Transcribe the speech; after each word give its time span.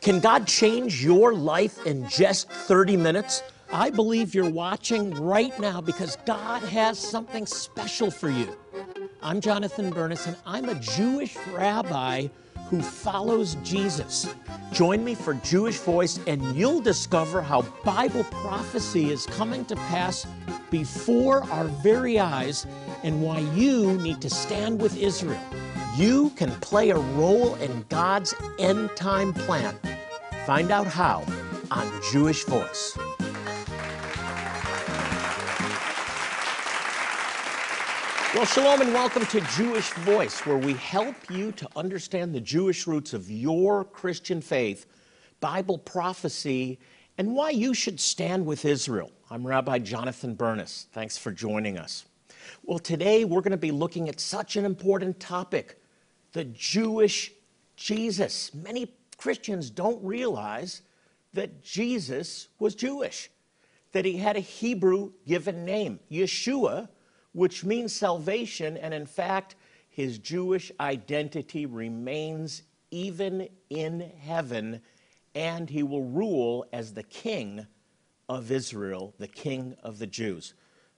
Can 0.00 0.20
God 0.20 0.46
change 0.46 1.04
your 1.04 1.34
life 1.34 1.86
in 1.86 2.08
just 2.08 2.50
30 2.50 2.96
minutes? 2.96 3.42
I 3.72 3.90
believe 3.90 4.34
you're 4.34 4.50
watching 4.50 5.14
right 5.14 5.56
now 5.60 5.80
because 5.80 6.16
God 6.26 6.62
has 6.62 6.98
something 6.98 7.46
special 7.46 8.10
for 8.10 8.30
you. 8.30 8.56
I'm 9.22 9.40
Jonathan 9.40 9.90
Bernis, 9.90 10.26
and 10.26 10.36
I'm 10.46 10.68
a 10.68 10.74
Jewish 10.76 11.36
rabbi 11.52 12.28
who 12.68 12.80
follows 12.80 13.56
Jesus. 13.62 14.34
Join 14.72 15.04
me 15.04 15.14
for 15.14 15.34
Jewish 15.34 15.78
Voice, 15.78 16.18
and 16.26 16.42
you'll 16.56 16.80
discover 16.80 17.42
how 17.42 17.62
Bible 17.84 18.24
prophecy 18.24 19.10
is 19.10 19.26
coming 19.26 19.64
to 19.66 19.76
pass 19.76 20.26
before 20.70 21.44
our 21.52 21.64
very 21.64 22.18
eyes 22.18 22.66
and 23.02 23.22
why 23.22 23.40
you 23.54 23.98
need 23.98 24.20
to 24.22 24.30
stand 24.30 24.80
with 24.80 24.96
Israel. 24.96 25.40
You 25.96 26.30
can 26.36 26.52
play 26.60 26.90
a 26.90 26.98
role 26.98 27.56
in 27.56 27.84
God's 27.88 28.32
end 28.60 28.90
time 28.94 29.32
plan. 29.32 29.76
Find 30.46 30.70
out 30.70 30.86
how 30.86 31.24
on 31.72 31.90
Jewish 32.12 32.44
Voice. 32.44 32.96
Well, 38.32 38.44
shalom 38.44 38.82
and 38.82 38.94
welcome 38.94 39.26
to 39.26 39.40
Jewish 39.56 39.90
Voice, 39.90 40.46
where 40.46 40.58
we 40.58 40.74
help 40.74 41.16
you 41.28 41.50
to 41.52 41.68
understand 41.74 42.32
the 42.36 42.40
Jewish 42.40 42.86
roots 42.86 43.12
of 43.12 43.28
your 43.28 43.82
Christian 43.82 44.40
faith, 44.40 44.86
Bible 45.40 45.76
prophecy, 45.76 46.78
and 47.18 47.34
why 47.34 47.50
you 47.50 47.74
should 47.74 47.98
stand 47.98 48.46
with 48.46 48.64
Israel. 48.64 49.10
I'm 49.28 49.44
Rabbi 49.44 49.80
Jonathan 49.80 50.36
Bernis. 50.36 50.86
Thanks 50.92 51.18
for 51.18 51.32
joining 51.32 51.78
us. 51.78 52.04
Well, 52.62 52.78
today 52.78 53.24
we're 53.24 53.40
going 53.40 53.50
to 53.50 53.56
be 53.56 53.72
looking 53.72 54.08
at 54.08 54.20
such 54.20 54.54
an 54.54 54.64
important 54.64 55.18
topic 55.18 55.79
the 56.32 56.44
Jewish 56.44 57.32
Jesus. 57.76 58.54
Many 58.54 58.94
Christians 59.16 59.70
don't 59.70 60.02
realize 60.04 60.82
that 61.32 61.62
Jesus 61.62 62.48
was 62.58 62.74
Jewish, 62.74 63.30
that 63.92 64.04
he 64.04 64.16
had 64.16 64.36
a 64.36 64.40
Hebrew 64.40 65.12
given 65.26 65.64
name, 65.64 66.00
Yeshua 66.10 66.88
which 67.32 67.64
means 67.64 67.94
salvation, 67.94 68.76
and 68.76 68.92
in 68.92 69.06
fact, 69.06 69.56
his 69.88 70.18
Jewish 70.18 70.72
identity 70.80 71.66
remains 71.66 72.62
even 72.90 73.48
in 73.68 74.00
heaven, 74.20 74.80
and 75.34 75.70
he 75.70 75.82
will 75.82 76.04
rule 76.04 76.66
as 76.72 76.92
the 76.92 77.02
king 77.04 77.66
of 78.28 78.50
Israel, 78.50 79.14
the 79.18 79.28
king 79.28 79.76
of 79.82 79.98
the 79.98 80.06
Jews. 80.06 80.54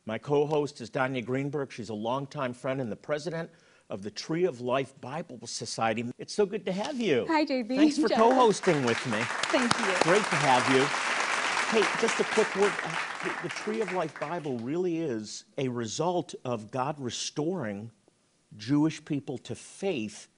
My 0.07 0.19
co 0.19 0.47
host 0.47 0.81
is 0.81 0.91
Danya 0.91 1.25
Greenberg. 1.25 1.71
She's 1.71 1.91
a 1.91 1.95
longtime 1.95 2.55
friend 2.55 2.81
and 2.81 2.91
the 2.91 2.97
president 2.97 3.51
of 3.91 4.03
the 4.03 4.11
Tree 4.11 4.45
of 4.45 4.61
Life 4.61 4.99
Bible 5.01 5.41
Society. 5.47 6.05
It's 6.19 6.35
so 6.35 6.47
good 6.47 6.65
to 6.67 6.73
have 6.73 7.01
you. 7.01 7.27
Hi, 7.29 7.45
JB. 7.45 7.77
Thanks 7.77 7.99
for 7.99 8.09
co 8.09 8.35
hosting 8.35 8.85
with 8.85 9.05
me. 9.07 9.19
Thank 9.51 9.73
you. 9.79 9.95
Great 10.03 10.25
to 10.25 10.37
have 10.37 10.69
you. 10.75 10.85
Hey, 11.73 11.87
just 12.01 12.21
a 12.21 12.25
quick 12.25 12.55
word. 12.57 12.73
The 13.43 13.49
Tree 13.49 13.81
of 13.81 13.93
Life 13.93 14.19
Bible 14.21 14.59
really 14.59 14.99
is 14.99 15.45
a 15.59 15.69
result 15.69 16.35
of 16.45 16.71
God 16.71 16.99
restoring 16.99 17.91
Jewish 18.57 19.03
people 19.05 19.39
to 19.39 19.55
faith 19.55 20.29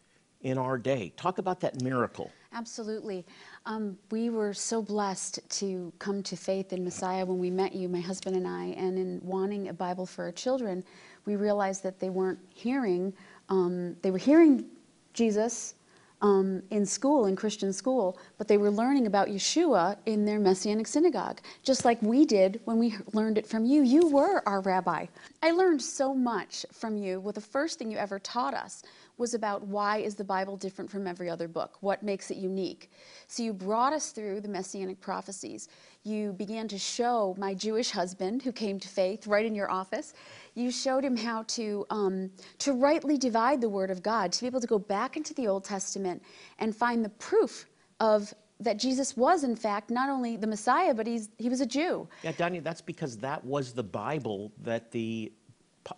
in 0.42 0.58
our 0.58 0.78
day. 0.78 1.12
Talk 1.16 1.38
about 1.38 1.60
that 1.60 1.82
miracle. 1.82 2.30
Absolutely. 2.52 3.26
Um, 3.66 3.98
we 4.12 4.30
were 4.30 4.54
so 4.54 4.80
blessed 4.80 5.40
to 5.58 5.92
come 5.98 6.22
to 6.22 6.36
faith 6.36 6.72
in 6.72 6.84
Messiah 6.84 7.24
when 7.24 7.38
we 7.38 7.50
met 7.50 7.74
you, 7.74 7.88
my 7.88 8.00
husband 8.00 8.36
and 8.36 8.46
I, 8.46 8.66
and 8.76 8.96
in 8.96 9.20
wanting 9.24 9.68
a 9.68 9.72
Bible 9.72 10.06
for 10.06 10.24
our 10.24 10.32
children, 10.32 10.84
we 11.24 11.34
realized 11.34 11.82
that 11.82 11.98
they 11.98 12.10
weren't 12.10 12.38
hearing, 12.50 13.12
um, 13.48 13.96
they 14.02 14.10
were 14.10 14.18
hearing 14.18 14.64
Jesus 15.12 15.74
um, 16.22 16.62
in 16.70 16.86
school, 16.86 17.26
in 17.26 17.36
Christian 17.36 17.72
school, 17.72 18.18
but 18.38 18.48
they 18.48 18.56
were 18.56 18.70
learning 18.70 19.06
about 19.06 19.28
Yeshua 19.28 19.96
in 20.06 20.24
their 20.24 20.40
Messianic 20.40 20.86
synagogue, 20.86 21.40
just 21.62 21.84
like 21.84 22.00
we 22.00 22.24
did 22.24 22.60
when 22.64 22.78
we 22.78 22.94
learned 23.12 23.36
it 23.36 23.46
from 23.46 23.66
you. 23.66 23.82
You 23.82 24.08
were 24.08 24.42
our 24.48 24.62
rabbi. 24.62 25.06
I 25.42 25.50
learned 25.50 25.82
so 25.82 26.14
much 26.14 26.64
from 26.72 26.96
you. 26.96 27.20
Well, 27.20 27.32
the 27.34 27.42
first 27.42 27.78
thing 27.78 27.90
you 27.90 27.98
ever 27.98 28.18
taught 28.18 28.54
us 28.54 28.82
was 29.18 29.34
about 29.34 29.66
why 29.66 29.98
is 29.98 30.14
the 30.14 30.24
Bible 30.24 30.56
different 30.56 30.90
from 30.90 31.06
every 31.06 31.28
other 31.28 31.46
book? 31.46 31.76
What 31.80 32.02
makes 32.02 32.30
it 32.30 32.38
unique? 32.38 32.90
So 33.28 33.42
you 33.42 33.52
brought 33.52 33.92
us 33.92 34.10
through 34.10 34.40
the 34.40 34.48
messianic 34.48 35.00
prophecies. 35.00 35.68
You 36.02 36.32
began 36.32 36.68
to 36.68 36.78
show 36.78 37.34
my 37.38 37.54
Jewish 37.54 37.90
husband, 37.90 38.42
who 38.42 38.50
came 38.50 38.80
to 38.80 38.88
faith 38.88 39.26
right 39.26 39.46
in 39.46 39.54
your 39.54 39.70
office, 39.70 40.14
you 40.54 40.70
showed 40.70 41.04
him 41.04 41.16
how 41.16 41.42
to, 41.48 41.84
um, 41.90 42.30
to 42.58 42.72
rightly 42.72 43.18
divide 43.18 43.60
the 43.60 43.68
Word 43.68 43.90
of 43.90 44.02
God, 44.02 44.32
to 44.32 44.40
be 44.40 44.46
able 44.46 44.60
to 44.60 44.66
go 44.66 44.78
back 44.78 45.16
into 45.16 45.34
the 45.34 45.48
Old 45.48 45.64
Testament 45.64 46.22
and 46.58 46.74
find 46.74 47.04
the 47.04 47.08
proof 47.10 47.66
of 48.00 48.32
that 48.60 48.78
Jesus 48.78 49.16
was, 49.16 49.42
in 49.42 49.56
fact, 49.56 49.90
not 49.90 50.08
only 50.08 50.36
the 50.36 50.46
Messiah, 50.46 50.94
but 50.94 51.06
he's, 51.06 51.28
he 51.38 51.48
was 51.48 51.60
a 51.60 51.66
Jew. 51.66 52.08
Yeah, 52.22 52.32
Danya, 52.32 52.62
that's 52.62 52.80
because 52.80 53.16
that 53.18 53.44
was 53.44 53.72
the 53.72 53.82
Bible 53.82 54.52
that 54.62 54.92
the 54.92 55.32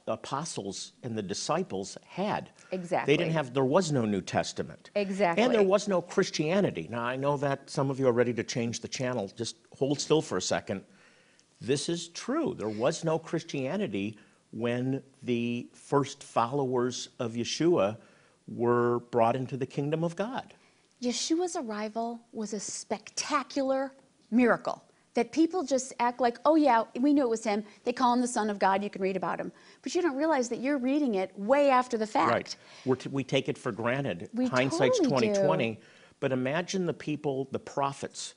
apostles 0.09 0.93
and 1.03 1.17
the 1.17 1.23
disciples 1.23 1.97
had. 2.07 2.51
Exactly. 2.73 3.13
They 3.13 3.17
didn't 3.17 3.35
have, 3.35 3.55
there 3.55 3.65
was 3.65 3.93
no 3.93 4.05
New 4.05 4.21
Testament. 4.21 4.91
Exactly. 4.95 5.45
And 5.45 5.55
there 5.55 5.63
was 5.63 5.87
no 5.87 6.01
Christianity. 6.01 6.89
Now, 6.91 7.03
I 7.05 7.17
know 7.17 7.37
that 7.37 7.71
some 7.71 7.91
of 7.91 8.01
you 8.01 8.09
are 8.09 8.13
ready 8.13 8.33
to 8.35 8.43
change 8.43 8.81
the 8.81 8.89
channel. 8.89 9.31
Just 9.37 9.57
hold 9.79 10.01
still 10.01 10.23
for 10.23 10.39
a 10.39 10.43
second. 10.43 10.83
This 11.61 11.89
is 11.89 12.09
true. 12.09 12.55
There 12.55 12.69
was 12.69 13.05
no 13.05 13.19
Christianity 13.19 14.19
when 14.57 15.03
the 15.23 15.69
first 15.73 16.23
followers 16.23 17.11
of 17.19 17.35
Yeshua 17.35 17.99
were 18.49 19.01
brought 19.11 19.37
into 19.37 19.57
the 19.57 19.67
kingdom 19.67 20.03
of 20.03 20.17
God. 20.17 20.55
Yeshua's 21.03 21.57
arrival 21.57 22.21
was 22.33 22.55
a 22.55 22.61
spectacular 22.61 23.93
miracle 24.31 24.83
that 25.15 25.33
people 25.33 25.63
just 25.63 25.93
act 25.99 26.21
like, 26.21 26.39
oh, 26.45 26.57
yeah, 26.57 26.85
we 27.01 27.13
knew 27.13 27.23
it 27.23 27.29
was 27.29 27.45
him. 27.45 27.65
They 27.85 27.93
call 27.93 28.13
him 28.15 28.21
the 28.21 28.29
Son 28.29 28.51
of 28.51 28.59
God. 28.59 28.83
You 28.83 28.91
can 28.91 29.03
read 29.03 29.17
about 29.17 29.41
him. 29.41 29.51
But 29.83 29.95
you 29.95 30.03
don't 30.03 30.17
realize 30.17 30.49
that 30.51 30.61
you're 30.61 30.79
reading 30.79 31.17
it 31.17 31.37
way 31.39 31.71
after 31.71 31.97
the 31.99 32.07
fact. 32.07 32.57
Right. 32.87 32.99
T- 32.99 33.09
we 33.09 33.25
take 33.25 33.49
it 33.49 33.57
for 33.57 33.73
granted. 33.73 34.29
We 34.35 34.47
Hindsight's 34.47 34.99
totally 34.99 35.29
2020. 35.29 35.75
do. 35.75 35.81
But 36.21 36.33
imagine 36.33 36.87
the 36.87 36.95
people, 36.95 37.49
the 37.51 37.59
prophets, 37.59 38.35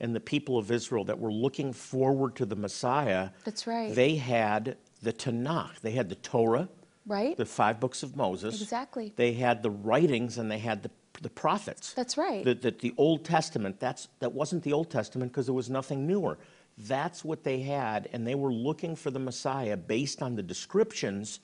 and 0.00 0.14
the 0.14 0.20
people 0.20 0.58
of 0.58 0.70
Israel 0.70 1.04
that 1.04 1.18
were 1.18 1.32
looking 1.32 1.72
forward 1.72 2.36
to 2.36 2.46
the 2.46 2.56
Messiah. 2.56 3.30
That's 3.44 3.66
right. 3.66 3.94
They 3.94 4.16
had 4.16 4.76
the 5.02 5.12
Tanakh, 5.12 5.80
they 5.80 5.92
had 5.92 6.08
the 6.08 6.14
Torah, 6.16 6.68
Right? 7.06 7.36
the 7.36 7.46
five 7.46 7.78
books 7.78 8.02
of 8.02 8.16
Moses. 8.16 8.60
Exactly. 8.60 9.12
They 9.14 9.34
had 9.34 9.62
the 9.62 9.70
writings 9.70 10.38
and 10.38 10.50
they 10.50 10.58
had 10.58 10.82
the, 10.82 10.90
the 11.22 11.30
prophets. 11.30 11.92
That's 11.94 12.18
right. 12.18 12.44
That 12.44 12.62
the, 12.62 12.72
the 12.72 12.92
Old 12.96 13.24
Testament, 13.24 13.78
that's, 13.78 14.08
that 14.18 14.32
wasn't 14.32 14.64
the 14.64 14.72
Old 14.72 14.90
Testament 14.90 15.30
because 15.32 15.46
there 15.46 15.54
was 15.54 15.70
nothing 15.70 16.06
newer. 16.06 16.38
That's 16.78 17.24
what 17.24 17.42
they 17.42 17.60
had, 17.60 18.08
and 18.12 18.26
they 18.26 18.34
were 18.34 18.52
looking 18.52 18.96
for 18.96 19.10
the 19.10 19.18
Messiah 19.18 19.76
based 19.76 20.20
on 20.20 20.34
the 20.36 20.42
descriptions 20.42 21.40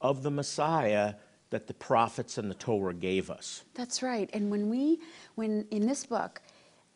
of 0.00 0.22
the 0.22 0.30
Messiah 0.30 1.14
that 1.50 1.66
the 1.68 1.74
prophets 1.74 2.36
and 2.36 2.50
the 2.50 2.54
Torah 2.54 2.92
gave 2.92 3.30
us. 3.30 3.62
That's 3.74 4.02
right. 4.02 4.28
And 4.32 4.50
when 4.50 4.68
we, 4.68 4.98
when 5.36 5.66
in 5.70 5.86
this 5.86 6.04
book, 6.04 6.42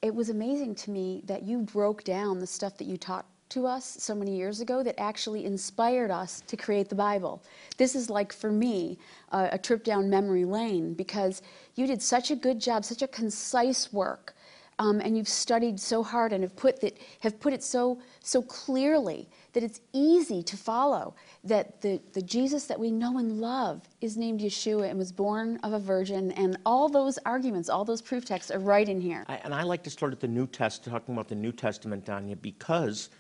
it 0.03 0.15
was 0.15 0.29
amazing 0.29 0.75
to 0.77 0.91
me 0.91 1.23
that 1.27 1.45
you 1.45 1.59
broke 1.59 2.05
down 2.05 2.41
the 2.41 2.47
stuff 2.47 2.77
that 2.79 2.85
you 2.85 2.97
taught 2.97 3.25
to 3.51 3.67
us 3.67 3.97
so 4.01 4.15
many 4.15 4.37
years 4.37 4.61
ago 4.61 4.83
that 4.83 4.99
actually 4.99 5.45
inspired 5.45 6.11
us 6.11 6.43
to 6.47 6.57
create 6.57 6.89
the 6.89 6.95
Bible. 6.95 7.43
This 7.77 7.95
is 7.95 8.11
like, 8.11 8.33
for 8.33 8.51
me, 8.51 8.99
uh, 9.33 9.49
a 9.53 9.59
trip 9.59 9.85
down 9.85 10.11
memory 10.11 10.45
lane 10.45 10.95
because 10.95 11.43
you 11.75 11.87
did 11.87 12.03
such 12.03 12.31
a 12.31 12.37
good 12.37 12.61
job, 12.61 12.85
such 12.85 13.03
a 13.03 13.09
concise 13.09 13.93
work. 13.93 14.35
Um, 14.81 15.01
and 15.01 15.17
you've 15.17 15.29
studied 15.29 15.81
so 15.81 16.05
hard 16.05 16.33
and 16.33 16.45
have 16.45 16.55
put, 16.55 16.81
that, 16.83 16.99
have 17.19 17.41
put 17.41 17.53
it 17.53 17.65
so, 17.65 17.99
so 18.21 18.41
clearly 18.43 19.29
that 19.53 19.65
it's 19.65 19.81
easy 19.93 20.41
to 20.45 20.57
follow 20.57 21.17
that 21.43 21.81
the, 21.81 22.01
the 22.13 22.23
Jesus 22.23 22.67
that 22.67 22.79
we 22.79 22.93
know 22.93 23.19
and 23.19 23.41
love 23.41 23.83
is 24.01 24.17
named 24.17 24.41
Yeshua 24.41 24.89
and 24.89 24.97
was 24.97 25.11
born 25.11 25.59
of 25.65 25.73
a 25.73 25.81
virgin. 25.81 26.31
And 26.33 26.59
all 26.65 26.89
those 26.89 27.19
arguments, 27.27 27.69
all 27.69 27.85
those 27.85 28.01
proof 28.01 28.25
texts 28.25 28.53
are 28.53 28.61
right 28.61 28.89
in 28.89 29.01
here. 29.01 29.25
I, 29.27 29.37
and 29.39 29.53
I 29.53 29.65
like 29.65 29.83
to 29.83 29.91
start 29.91 30.13
at 30.13 30.21
the 30.21 30.29
New 30.29 30.47
Testament, 30.47 30.95
talking 30.95 31.13
about 31.13 31.27
the 31.27 31.35
New 31.35 31.51
Testament, 31.51 32.05
Danya, 32.05 32.41
because 32.41 33.11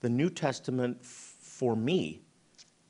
the 0.00 0.08
New 0.08 0.30
Testament, 0.30 1.04
for 1.04 1.76
me, 1.76 2.22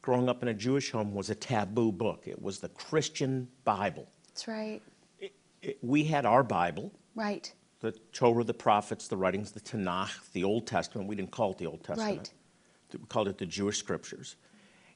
growing 0.03 0.29
up 0.29 0.43
in 0.43 0.49
a 0.49 0.55
Jewish 0.55 0.91
home, 0.91 1.12
was 1.15 1.31
a 1.31 1.35
taboo 1.35 1.93
book. 1.93 2.27
It 2.27 2.41
was 2.41 2.61
the 2.61 2.69
Christian 2.71 3.49
Bible. 3.65 4.09
That's 4.29 4.49
right. 4.49 4.81
It- 5.19 5.79
we 5.83 6.05
had 6.05 6.25
our 6.25 6.43
Bible, 6.43 6.91
Right. 7.15 7.53
the 7.81 7.93
Torah, 8.12 8.45
the 8.45 8.55
prophets, 8.55 9.09
the 9.09 9.17
writings, 9.17 9.53
the 9.53 9.61
Tanakh, 9.61 10.31
the 10.33 10.45
Old 10.45 10.67
Testament. 10.67 11.09
We 11.09 11.17
didn't 11.17 11.33
call 11.33 11.51
it 11.53 11.59
the 11.59 11.67
Old 11.67 11.85
Testament. 11.85 12.19
Right. 12.19 12.99
We 13.01 13.07
called 13.07 13.29
it 13.29 13.39
the 13.39 13.47
Jewish 13.47 13.79
Scriptures. 13.79 14.37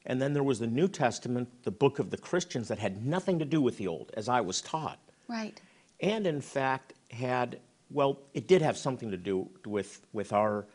And 0.07 0.21
then 0.21 0.33
there 0.33 0.43
was 0.43 0.59
the 0.59 0.67
New 0.67 0.87
Testament, 0.87 1.49
the 1.63 1.71
book 1.71 1.99
of 1.99 2.09
the 2.09 2.17
Christians, 2.17 2.67
that 2.69 2.79
had 2.79 3.05
nothing 3.05 3.39
to 3.39 3.45
do 3.45 3.61
with 3.61 3.77
the 3.77 3.87
Old, 3.87 4.11
as 4.15 4.27
I 4.29 4.41
was 4.41 4.61
taught. 4.61 4.99
Right. 5.27 5.59
And 5.99 6.27
in 6.27 6.41
fact, 6.41 6.93
had, 7.11 7.59
well, 7.89 8.19
it 8.33 8.47
did 8.47 8.61
have 8.61 8.77
something 8.77 9.09
to 9.11 9.17
do 9.17 9.49
with, 9.65 10.05
with 10.13 10.33
our 10.33 10.67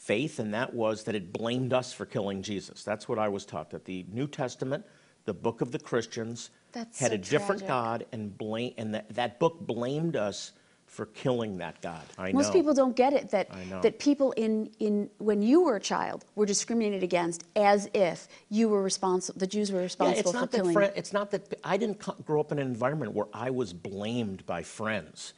faith, 0.00 0.38
and 0.38 0.54
that 0.54 0.72
was 0.72 1.04
that 1.04 1.14
it 1.14 1.32
blamed 1.32 1.72
us 1.74 1.92
for 1.92 2.06
killing 2.06 2.42
Jesus. 2.42 2.82
That's 2.82 3.06
what 3.08 3.18
I 3.18 3.28
was 3.28 3.44
taught, 3.44 3.70
that 3.70 3.84
the 3.84 4.06
New 4.10 4.26
Testament, 4.26 4.84
the 5.26 5.34
book 5.34 5.60
of 5.60 5.72
the 5.72 5.78
Christians, 5.78 6.50
That's 6.72 6.98
had 6.98 7.10
so 7.10 7.14
a 7.16 7.18
different 7.18 7.60
tragic. 7.60 7.68
God, 7.68 8.06
and 8.10 8.36
blame 8.36 8.72
and 8.78 8.94
that, 8.94 9.14
that 9.14 9.38
book 9.38 9.60
blamed 9.60 10.16
us 10.16 10.52
for 10.86 11.06
killing 11.06 11.58
that 11.58 11.80
God. 11.82 12.02
I 12.18 12.32
Most 12.32 12.48
know. 12.48 12.52
people 12.54 12.74
don't 12.74 12.96
get 12.96 13.12
it 13.12 13.30
that 13.30 13.48
that 13.82 14.00
people 14.00 14.32
in 14.32 14.70
in 14.80 15.08
when 15.18 15.40
you 15.40 15.60
were 15.62 15.76
a 15.76 15.80
child 15.80 16.24
were 16.34 16.46
discriminated 16.46 17.04
against 17.04 17.44
as 17.54 17.88
if 17.94 18.26
you 18.48 18.68
were 18.68 18.82
responsible. 18.82 19.38
The 19.38 19.46
Jews 19.46 19.70
were 19.70 19.80
responsible 19.82 20.16
Yeah, 20.16 20.20
it's 20.20 20.30
for 20.32 20.36
not 20.36 20.50
that 20.50 20.56
killing. 20.56 20.72
friend, 20.72 20.92
it's 20.96 21.12
not 21.12 21.30
that 21.30 21.60
I 21.62 21.76
didn't 21.76 22.00
grow 22.26 22.40
up 22.40 22.50
in 22.50 22.58
an 22.58 22.66
environment 22.66 23.12
where 23.12 23.28
I 23.32 23.50
was 23.50 23.72
blamed 23.72 24.44
by 24.46 24.62
friends, 24.64 25.32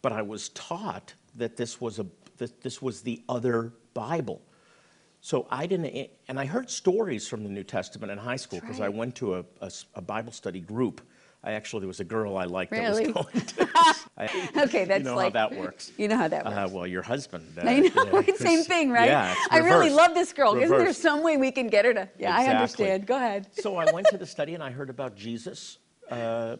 but 0.00 0.12
I 0.12 0.22
was 0.22 0.50
taught 0.50 1.14
that 1.34 1.56
this 1.56 1.80
was 1.80 1.98
a 1.98 2.06
that 2.38 2.62
this 2.62 2.80
was 2.82 3.02
the 3.02 3.22
other 3.28 3.72
Bible. 3.94 4.42
So 5.20 5.46
I 5.50 5.66
didn't, 5.66 5.86
eh, 5.86 6.06
and 6.28 6.38
I 6.38 6.44
heard 6.44 6.68
stories 6.68 7.26
from 7.26 7.44
the 7.44 7.48
New 7.48 7.64
Testament 7.64 8.12
in 8.12 8.18
high 8.18 8.36
school 8.36 8.60
because 8.60 8.80
I 8.80 8.88
went 8.90 9.16
to 9.16 9.44
a 9.94 10.02
Bible 10.02 10.32
study 10.32 10.60
group. 10.60 11.00
I 11.42 11.52
actually 11.52 11.80
there 11.80 11.88
was 11.88 12.00
a 12.00 12.04
girl 12.04 12.38
I 12.38 12.44
liked 12.44 12.72
Really? 12.72 13.06
that 13.06 13.14
was 13.14 13.26
going 13.26 13.46
to. 13.46 13.68
I- 14.16 14.50
okay, 14.64 14.84
that's 14.86 15.00
you 15.00 15.04
know 15.04 15.16
like 15.16 15.34
how 15.34 15.48
that 15.48 15.58
works. 15.58 15.92
You 15.98 16.08
know 16.08 16.16
how 16.16 16.28
that 16.28 16.44
works. 16.44 16.56
Uh, 16.56 16.68
well, 16.72 16.86
your 16.86 17.02
husband. 17.02 17.58
Uh, 17.58 17.68
I 17.68 17.80
know, 17.80 18.22
same 18.36 18.64
thing, 18.64 18.90
right? 18.90 19.08
Yeah, 19.08 19.34
I 19.50 19.58
really 19.58 19.90
love 19.90 20.14
this 20.14 20.32
girl. 20.32 20.56
Isn't 20.56 20.76
there 20.76 20.92
some 20.94 21.22
way 21.22 21.36
we 21.36 21.52
can 21.52 21.68
get 21.68 21.84
her 21.84 21.92
to? 21.92 22.08
Yeah, 22.18 22.34
I 22.34 22.46
understand. 22.46 23.06
Go 23.06 23.16
ahead. 23.16 23.48
So 23.52 23.76
I 23.76 23.92
went 23.92 24.06
to 24.08 24.18
the 24.18 24.26
study 24.26 24.54
and 24.54 24.62
I 24.62 24.70
heard 24.70 24.88
about 24.88 25.16
Jesus 25.16 25.78
uh, 26.10 26.56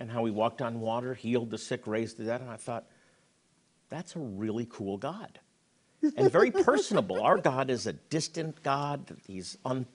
and 0.00 0.10
how 0.10 0.24
he 0.24 0.32
walked 0.32 0.62
on 0.62 0.80
water, 0.80 1.14
healed 1.14 1.50
the 1.50 1.58
sick, 1.58 1.86
raised 1.86 2.16
the 2.16 2.24
dead, 2.24 2.40
and 2.40 2.50
I 2.50 2.56
thought, 2.56 2.86
that's 3.88 4.16
a 4.16 4.20
really 4.20 4.66
cool 4.70 4.98
God. 4.98 5.38
And 6.16 6.30
very 6.30 6.50
personable. 6.50 7.22
Our 7.22 7.38
God 7.38 7.70
is 7.70 7.86
a 7.86 7.94
distant 7.94 8.62
God. 8.62 9.16
He's 9.26 9.56
un, 9.64 9.86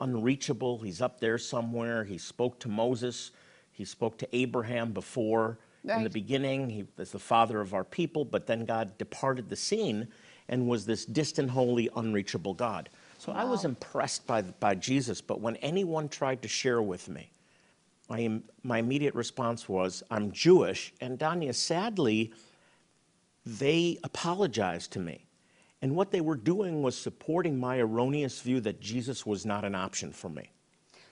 unreachable. 0.00 0.78
He's 0.78 1.00
up 1.00 1.20
there 1.20 1.38
somewhere. 1.38 2.02
He 2.02 2.18
spoke 2.18 2.58
to 2.60 2.68
Moses. 2.68 3.30
He 3.70 3.84
spoke 3.84 4.18
to 4.18 4.36
Abraham 4.36 4.92
before. 4.92 5.58
In 5.98 6.04
the 6.04 6.10
beginning, 6.10 6.70
he 6.70 6.84
was 6.96 7.10
the 7.10 7.18
father 7.18 7.60
of 7.60 7.74
our 7.74 7.84
people, 7.84 8.24
but 8.24 8.46
then 8.46 8.64
God 8.64 8.96
departed 8.98 9.48
the 9.48 9.56
scene 9.56 10.08
and 10.48 10.68
was 10.68 10.86
this 10.86 11.04
distant, 11.04 11.50
holy, 11.50 11.88
unreachable 11.96 12.54
God. 12.54 12.88
So 13.18 13.32
I 13.32 13.44
was 13.44 13.64
impressed 13.64 14.26
by, 14.26 14.42
by 14.42 14.74
Jesus, 14.74 15.20
but 15.20 15.40
when 15.40 15.56
anyone 15.56 16.08
tried 16.08 16.42
to 16.42 16.48
share 16.48 16.82
with 16.82 17.08
me, 17.08 17.30
my, 18.08 18.40
my 18.62 18.78
immediate 18.78 19.14
response 19.14 19.68
was, 19.68 20.02
I'm 20.10 20.32
Jewish. 20.32 20.92
And 21.00 21.18
Danya, 21.18 21.54
sadly, 21.54 22.32
they 23.44 23.98
apologized 24.04 24.92
to 24.92 25.00
me. 25.00 25.26
And 25.80 25.96
what 25.96 26.10
they 26.12 26.20
were 26.20 26.36
doing 26.36 26.82
was 26.82 26.96
supporting 26.96 27.58
my 27.58 27.78
erroneous 27.78 28.40
view 28.40 28.60
that 28.60 28.80
Jesus 28.80 29.26
was 29.26 29.44
not 29.44 29.64
an 29.64 29.74
option 29.74 30.12
for 30.12 30.28
me. 30.28 30.50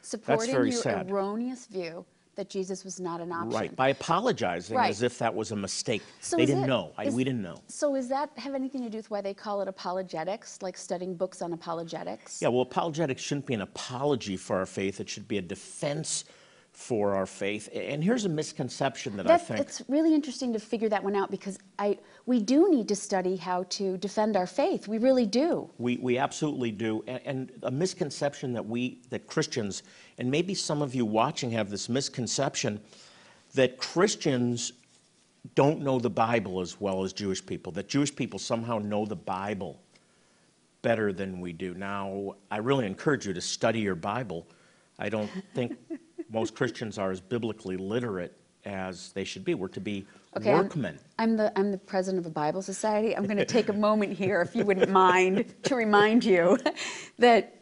Supporting 0.03 0.53
very 0.53 0.71
your 0.71 0.81
sad. 0.81 1.11
erroneous 1.11 1.67
view 1.67 2.07
that 2.37 2.49
Jesus 2.49 2.85
was 2.85 3.01
not 3.01 3.21
an 3.21 3.33
option. 3.33 3.51
Right, 3.51 3.75
by 3.77 3.89
apologizing 3.89 4.77
Right. 4.77 4.89
as 4.89 5.03
if 5.03 5.19
that 5.19 5.35
was 5.35 5.51
a 5.51 5.57
mistake. 5.57 6.03
So 6.21 6.37
they 6.37 6.47
didn't 6.47 6.65
it- 6.65 6.69
know. 6.69 6.93
I, 6.97 7.07
is- 7.07 7.15
we 7.15 7.25
didn't 7.25 7.43
know. 7.43 7.57
So 7.67 7.95
does 7.97 8.09
that 8.09 8.31
have 8.37 8.55
anything 8.55 8.83
to 8.83 8.89
do 8.89 8.97
with 8.97 9.11
why 9.11 9.21
they 9.21 9.35
call 9.35 9.61
it 9.61 9.67
apologetics, 9.69 10.63
like 10.63 10.77
studying 10.79 11.17
books 11.17 11.43
on 11.43 11.53
apologetics? 11.53 12.41
Yeah, 12.41 12.49
well, 12.49 12.63
apologetics 12.63 13.21
shouldn't 13.21 13.47
be 13.47 13.55
an 13.55 13.61
apology 13.63 14.37
for 14.37 14.57
our 14.57 14.67
faith. 14.67 15.01
It 15.01 15.09
should 15.09 15.27
be 15.27 15.39
a 15.39 15.43
defense 15.43 16.25
for 16.73 17.15
our 17.15 17.27
faith. 17.27 17.69
And 17.75 18.03
here's 18.03 18.25
a 18.25 18.29
misconception 18.29 19.17
that 19.17 19.31
I 19.31 19.37
think. 19.37 19.61
it's 19.61 19.83
really 19.89 20.15
interesting 20.15 20.53
to 20.53 20.59
figure 20.59 20.89
that 20.89 21.03
one 21.03 21.15
out 21.15 21.31
because 21.31 21.59
I 21.79 21.99
we 22.27 22.41
do 22.41 22.71
need 22.71 22.89
to 22.89 22.97
study 22.97 23.37
how 23.37 23.65
to 23.71 23.97
defend 23.99 24.37
our 24.37 24.47
faith. 24.47 24.87
We 24.87 24.99
really 24.99 25.27
do. 25.27 25.69
We, 25.79 25.97
we 25.97 26.19
absolutely 26.19 26.71
do. 26.71 27.03
And, 27.07 27.21
and 27.25 27.53
a 27.65 27.71
misconception 27.71 28.53
that 28.53 28.67
we, 28.67 29.03
that 29.11 29.27
Christians, 29.27 29.83
and 30.19 30.31
maybe 30.31 30.55
some 30.55 30.81
of 30.83 30.95
you 30.95 31.05
watching 31.05 31.51
have 31.51 31.71
this 31.71 31.89
misconception 31.89 32.81
that 33.55 33.79
Christians 33.79 34.73
don't 35.55 35.81
know 35.81 35.99
the 35.99 36.11
Bible 36.11 36.61
as 36.61 36.81
well 36.81 37.03
as 37.03 37.13
Jewish 37.13 37.45
people, 37.45 37.73
that 37.73 37.89
Jewish 37.89 38.15
people 38.15 38.39
somehow 38.39 38.79
know 38.79 39.07
the 39.07 39.17
Bible 39.17 39.81
better 40.83 41.13
than 41.13 41.41
we 41.41 41.53
do. 41.53 41.75
Now, 41.75 42.37
I 42.51 42.59
really 42.59 42.87
encourage 42.87 43.27
you 43.27 43.33
to 43.33 43.41
study 43.41 43.81
your 43.81 43.95
Bible. 43.95 44.47
I 44.99 45.09
don't 45.09 45.31
think 45.55 45.77
most 46.31 46.55
Christians 46.55 46.99
are 46.99 47.11
as 47.11 47.21
biblically 47.21 47.77
literate 47.77 48.37
as 48.65 49.13
they 49.13 49.25
should 49.25 49.45
be. 49.45 49.55
We're 49.55 49.69
to 49.69 49.81
be 49.81 50.07
Okay, 50.37 50.51
I'm- 50.53 50.69
I'm 51.19 51.37
the 51.37 51.53
I'm 51.59 51.73
the 51.73 51.79
president 51.79 52.25
of 52.25 52.31
a 52.31 52.35
Bible 52.35 52.63
society. 52.63 53.17
I'm 53.17 53.25
going 53.25 53.37
to 53.39 53.45
take 53.45 53.69
a 53.69 53.73
moment 53.73 54.13
here, 54.13 54.41
if 54.43 54.55
you 54.55 54.65
wouldn't 54.65 54.91
mind, 54.91 55.53
to 55.65 55.75
remind 55.75 56.25
you 56.25 56.59
that 57.19 57.57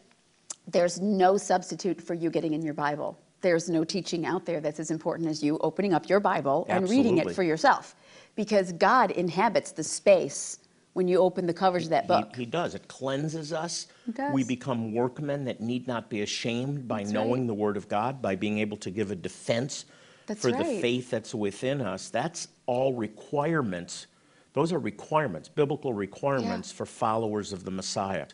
there's 0.67 0.99
no 1.01 1.35
substitute 1.37 1.99
for 2.01 2.13
you 2.13 2.29
getting 2.29 2.53
in 2.53 2.61
your 2.61 2.75
Bible. 2.75 3.17
There's 3.41 3.69
no 3.69 3.83
teaching 3.83 4.25
out 4.25 4.45
there 4.45 4.59
that's 4.59 4.79
as 4.79 4.91
important 4.91 5.29
as 5.29 5.41
you 5.41 5.57
opening 5.61 5.93
up 5.93 6.09
your 6.09 6.19
Bible 6.19 6.65
and 6.69 6.87
reading 6.89 7.17
it 7.17 7.33
for 7.35 7.43
yourself, 7.43 7.95
because 8.35 8.73
God 8.73 9.11
inhabits 9.11 9.71
the 9.71 9.83
space 9.83 10.59
when 10.99 11.07
you 11.07 11.19
open 11.19 11.47
the 11.47 11.53
covers 11.53 11.85
of 11.85 11.91
that 11.91 12.09
book. 12.09 12.35
He, 12.35 12.41
he 12.43 12.45
does. 12.45 12.75
It 12.75 12.89
cleanses 12.89 13.53
us. 13.53 13.87
It 14.05 14.15
does. 14.15 14.33
We 14.33 14.43
become 14.43 14.93
workmen 14.93 15.45
that 15.45 15.61
need 15.61 15.87
not 15.87 16.09
be 16.09 16.23
ashamed 16.23 16.89
by 16.89 17.03
That's 17.03 17.13
knowing 17.13 17.43
right. 17.43 17.47
the 17.47 17.53
Word 17.53 17.77
of 17.77 17.87
God, 17.87 18.21
by 18.21 18.35
being 18.35 18.59
able 18.59 18.75
to 18.75 18.91
give 18.91 19.09
a 19.09 19.15
defense 19.15 19.85
That's 20.27 20.41
for 20.41 20.51
the 20.51 20.65
faith 20.65 21.09
that's 21.09 21.33
within 21.33 21.79
us. 21.79 22.09
That's 22.09 22.49
all 22.65 22.93
requirements. 22.95 24.07
Those 24.51 24.73
are 24.73 24.79
requirements, 24.79 25.47
biblical 25.47 25.93
requirements 25.93 26.69
for 26.69 26.85
followers 26.85 27.53
of 27.53 27.63
the 27.63 27.71
Messiah. 27.71 28.25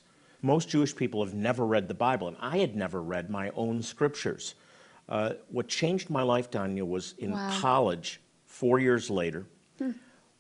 Most 0.42 0.68
Jewish 0.68 0.96
people 0.96 1.24
have 1.24 1.36
never 1.36 1.68
read 1.68 1.88
the 1.88 1.94
Bible, 1.94 2.28
and 2.28 2.38
I 2.40 2.58
had 2.58 2.76
never 2.76 3.04
read 3.04 3.30
my 3.30 3.52
own 3.52 3.84
scriptures. 3.84 4.56
Uh, 5.08 5.34
what 5.50 5.68
changed 5.68 6.10
my 6.10 6.24
life, 6.24 6.50
Danya, 6.50 6.82
was 6.82 7.14
in 7.20 7.34
Wow. 7.34 7.60
college, 7.62 8.22
four 8.48 8.80
years 8.80 9.12
later, 9.12 9.46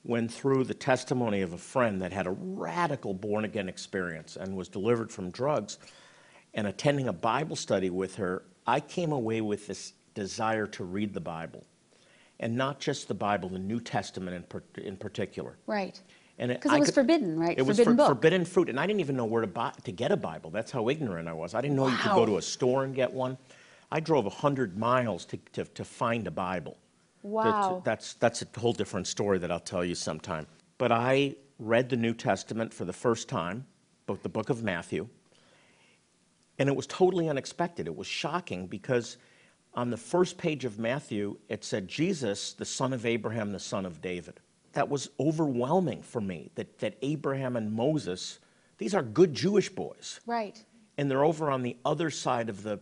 when 0.05 0.27
through 0.29 0.63
the 0.63 0.73
testimony 0.73 1.41
of 1.41 1.53
a 1.53 1.57
friend 1.57 1.99
that 1.99 2.13
had 2.13 2.27
a 2.27 2.31
radical 2.31 3.11
born 3.11 3.43
again 3.43 3.67
experience 3.67 4.35
and 4.35 4.55
was 4.55 4.67
delivered 4.69 5.11
from 5.11 5.31
drugs 5.31 5.79
and 6.53 6.67
attending 6.67 7.07
a 7.07 7.13
Bible 7.13 7.55
study 7.55 7.89
with 7.89 8.15
her, 8.15 8.43
I 8.67 8.79
came 8.81 9.11
away 9.11 9.41
with 9.41 9.65
this 9.65 9.93
desire 10.13 10.67
to 10.67 10.83
read 10.83 11.13
the 11.15 11.19
Bible. 11.19 11.65
And 12.39 12.55
not 12.55 12.79
just 12.79 13.07
the 13.07 13.15
Bible, 13.15 13.49
the 13.49 13.57
New 13.57 13.79
Testament 13.79 14.35
in, 14.35 14.43
per- 14.43 14.63
in 14.79 14.95
particular. 14.95 15.57
Right. 15.65 15.99
And 16.37 16.49
Because 16.51 16.71
I 16.71 16.75
it 16.75 16.79
was 16.81 16.89
could- 16.89 16.95
forbidden, 16.95 17.39
right? 17.39 17.57
It 17.57 17.63
was 17.65 17.77
forbidden 17.77 17.93
for, 17.93 17.97
book. 17.97 18.07
forbidden 18.09 18.45
fruit, 18.45 18.69
and 18.69 18.79
I 18.79 18.85
didn't 18.85 18.99
even 18.99 19.15
know 19.15 19.25
where 19.25 19.41
to 19.41 19.47
buy 19.47 19.71
to 19.85 19.91
get 19.91 20.11
a 20.11 20.17
Bible. 20.17 20.51
That's 20.51 20.69
how 20.69 20.87
ignorant 20.89 21.27
I 21.27 21.33
was. 21.33 21.55
I 21.55 21.61
didn't 21.61 21.77
know 21.77 21.87
you 21.87 21.97
could 21.97 22.11
go 22.11 22.25
to 22.27 22.37
a 22.37 22.41
store 22.43 22.83
and 22.83 22.93
get 22.93 23.11
one. 23.11 23.37
I 23.91 24.01
drove 24.01 24.31
hundred 24.31 24.77
miles 24.77 25.25
to, 25.25 25.37
to, 25.53 25.63
to 25.63 25.83
find 25.83 26.27
a 26.27 26.31
Bible. 26.31 26.77
Wow. 27.25 27.81
that's 27.83 28.13
that's 28.15 28.43
a 28.43 28.59
whole 28.59 28.73
different 28.73 29.07
story 29.07 29.39
that 29.39 29.51
I'll 29.51 29.59
tell 29.59 29.83
you 29.83 29.95
sometime. 29.95 30.45
But 30.77 30.91
I 30.91 31.35
read 31.57 31.89
the 31.89 31.95
New 31.95 32.13
Testament 32.13 32.73
for 32.73 32.85
the 32.85 32.93
first 32.93 33.27
time, 33.27 33.65
both 34.05 34.21
the 34.21 34.29
book 34.29 34.49
of 34.49 34.63
Matthew, 34.63 35.07
and 36.59 36.69
it 36.69 36.75
was 36.75 36.85
totally 36.87 37.27
unexpected. 37.29 37.87
It 37.87 37.95
was 37.95 38.07
shocking 38.07 38.67
because 38.67 39.17
on 39.73 39.89
the 39.89 39.97
first 39.97 40.37
page 40.37 40.65
of 40.65 40.79
Matthew, 40.79 41.37
it 41.49 41.63
said, 41.63 41.87
Jesus, 41.87 42.53
the 42.53 42.63
son 42.65 42.93
of 42.93 43.05
Abraham, 43.05 43.51
the 43.51 43.59
son 43.59 43.85
of 43.85 44.01
David. 44.01 44.39
That 44.73 44.87
was 44.89 45.09
overwhelming 45.19 46.01
for 46.01 46.21
me 46.21 46.51
that, 46.55 46.79
that 46.79 46.97
Abraham 47.01 47.55
and 47.55 47.71
Moses, 47.71 48.39
these 48.77 48.93
are 48.93 49.01
good 49.03 49.33
Jewish 49.33 49.69
boys, 49.69 50.19
Right. 50.25 50.63
and 50.97 51.09
they're 51.09 51.25
over 51.25 51.49
on 51.49 51.61
the 51.61 51.75
other 51.85 52.09
side 52.09 52.49
of 52.49 52.63
the 52.63 52.79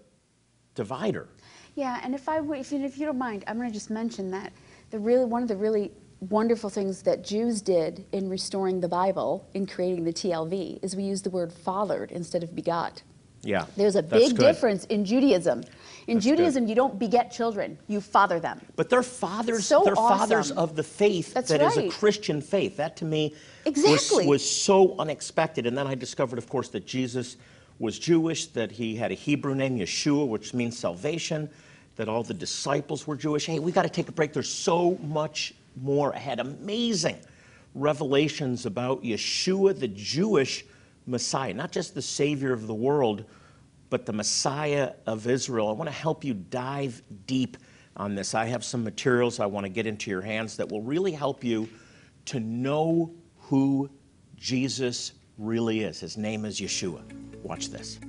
divider. 0.76 1.30
Yeah, 1.76 2.00
and 2.04 2.14
if 2.14 2.30
I 2.30 2.40
would, 2.40 2.60
if 2.60 2.72
you, 2.72 2.84
if 2.84 2.98
you 2.98 3.06
don't 3.06 3.18
mind, 3.18 3.44
I'm 3.48 3.58
going 3.58 3.68
to 3.68 3.74
just 3.74 3.90
mention 3.90 4.32
that 4.32 4.54
the 4.92 5.00
really 5.00 5.26
one 5.26 5.42
of 5.42 5.48
the 5.48 5.56
really 5.56 5.92
wonderful 6.30 6.70
things 6.70 7.02
that 7.04 7.24
Jews 7.24 7.62
did 7.62 8.06
in 8.12 8.30
restoring 8.30 8.80
the 8.80 8.88
Bible, 8.88 9.48
in 9.54 9.66
creating 9.66 10.04
the 10.04 10.14
TLV, 10.14 10.80
is 10.84 10.96
we 10.96 11.04
use 11.04 11.22
the 11.22 11.30
word 11.30 11.52
fathered 11.52 12.12
instead 12.12 12.44
of 12.44 12.56
begot. 12.56 13.02
Yeah. 13.42 13.66
There's 13.76 13.98
a 13.98 14.04
big 14.04 14.38
good. 14.38 14.40
difference 14.40 14.86
in 14.86 15.04
Judaism. 15.04 15.64
In 16.08 16.16
That's 16.16 16.26
good. 16.26 16.38
Judaism, 16.38 16.68
you 16.68 16.76
don't 16.76 16.98
beget 16.98 17.32
children; 17.32 17.78
you 17.88 18.00
father 18.00 18.40
them. 18.40 18.62
But 18.76 18.90
they're 18.90 19.04
fathers. 19.04 19.66
So 19.66 19.84
they're 19.84 19.96
fathers 19.96 20.52
of 20.52 20.76
the 20.76 20.84
faith 20.84 21.34
That's 21.34 21.50
that 21.50 21.62
is 21.62 21.78
a. 21.78 21.90
Christian 21.90 22.42
faith. 22.42 22.78
That 22.78 22.96
to 22.98 23.06
me 23.06 23.36
Exactly. 23.66 24.28
was, 24.28 24.42
was 24.42 24.50
so 24.50 24.96
unexpected. 24.98 25.66
And 25.66 25.78
then 25.78 25.88
I 25.88 25.96
discovered, 25.96 26.40
of 26.40 26.48
course, 26.48 26.70
that 26.70 26.86
Jesus 26.86 27.38
was 27.80 28.00
Jewish, 28.00 28.48
that 28.48 28.72
he 28.72 28.96
had 28.96 29.12
a 29.12 29.16
Hebrew 29.16 29.56
name, 29.56 29.78
Yeshua, 29.78 30.28
which 30.28 30.54
means 30.54 30.78
salvation, 30.78 31.50
that 31.96 32.08
all 32.08 32.24
the 32.24 32.34
disciples 32.34 33.06
were 33.06 33.16
Jewish. 33.16 33.46
Hey, 33.46 33.60
we 33.60 33.72
got 33.72 33.84
to 33.84 33.90
take 33.90 34.10
a 34.10 34.12
break. 34.12 34.34
There's 34.34 34.52
so 34.52 34.98
much 35.04 35.54
more 35.82 36.12
ahead. 36.12 36.40
Amazing 36.40 37.18
revelations 37.76 38.66
about 38.66 39.04
Yeshua, 39.04 39.78
the 39.78 39.88
Jewish 39.88 40.66
Messiah, 41.06 41.54
not 41.54 41.72
just 41.72 41.96
the 41.96 42.02
Savior 42.02 42.54
of 42.54 42.68
the 42.68 42.74
world, 42.74 43.26
but 43.90 44.06
the 44.06 44.14
Messiah 44.14 44.94
of 45.06 45.28
Israel. 45.28 45.68
I 45.68 45.74
want 45.74 45.90
to 45.90 45.96
help 45.96 46.24
you 46.24 46.34
dive 46.34 47.02
deep 47.28 47.58
on 47.98 48.16
this. 48.16 48.34
I 48.34 48.46
have 48.46 48.64
some 48.64 48.84
materials 48.84 49.40
I 49.40 49.46
want 49.46 49.66
to 49.66 49.70
get 49.70 49.86
into 49.86 50.10
your 50.10 50.22
hands 50.22 50.58
that 50.58 50.70
will 50.70 50.82
really 50.82 51.12
help 51.12 51.44
you 51.44 51.68
to 52.26 52.40
know 52.40 53.14
who 53.38 53.90
Jesus 54.36 55.14
really 55.38 55.82
is. 55.82 56.00
His 56.00 56.18
name 56.18 56.46
is 56.46 56.60
Yeshua. 56.60 57.02
Watch 57.44 57.70
this. 57.70 58.00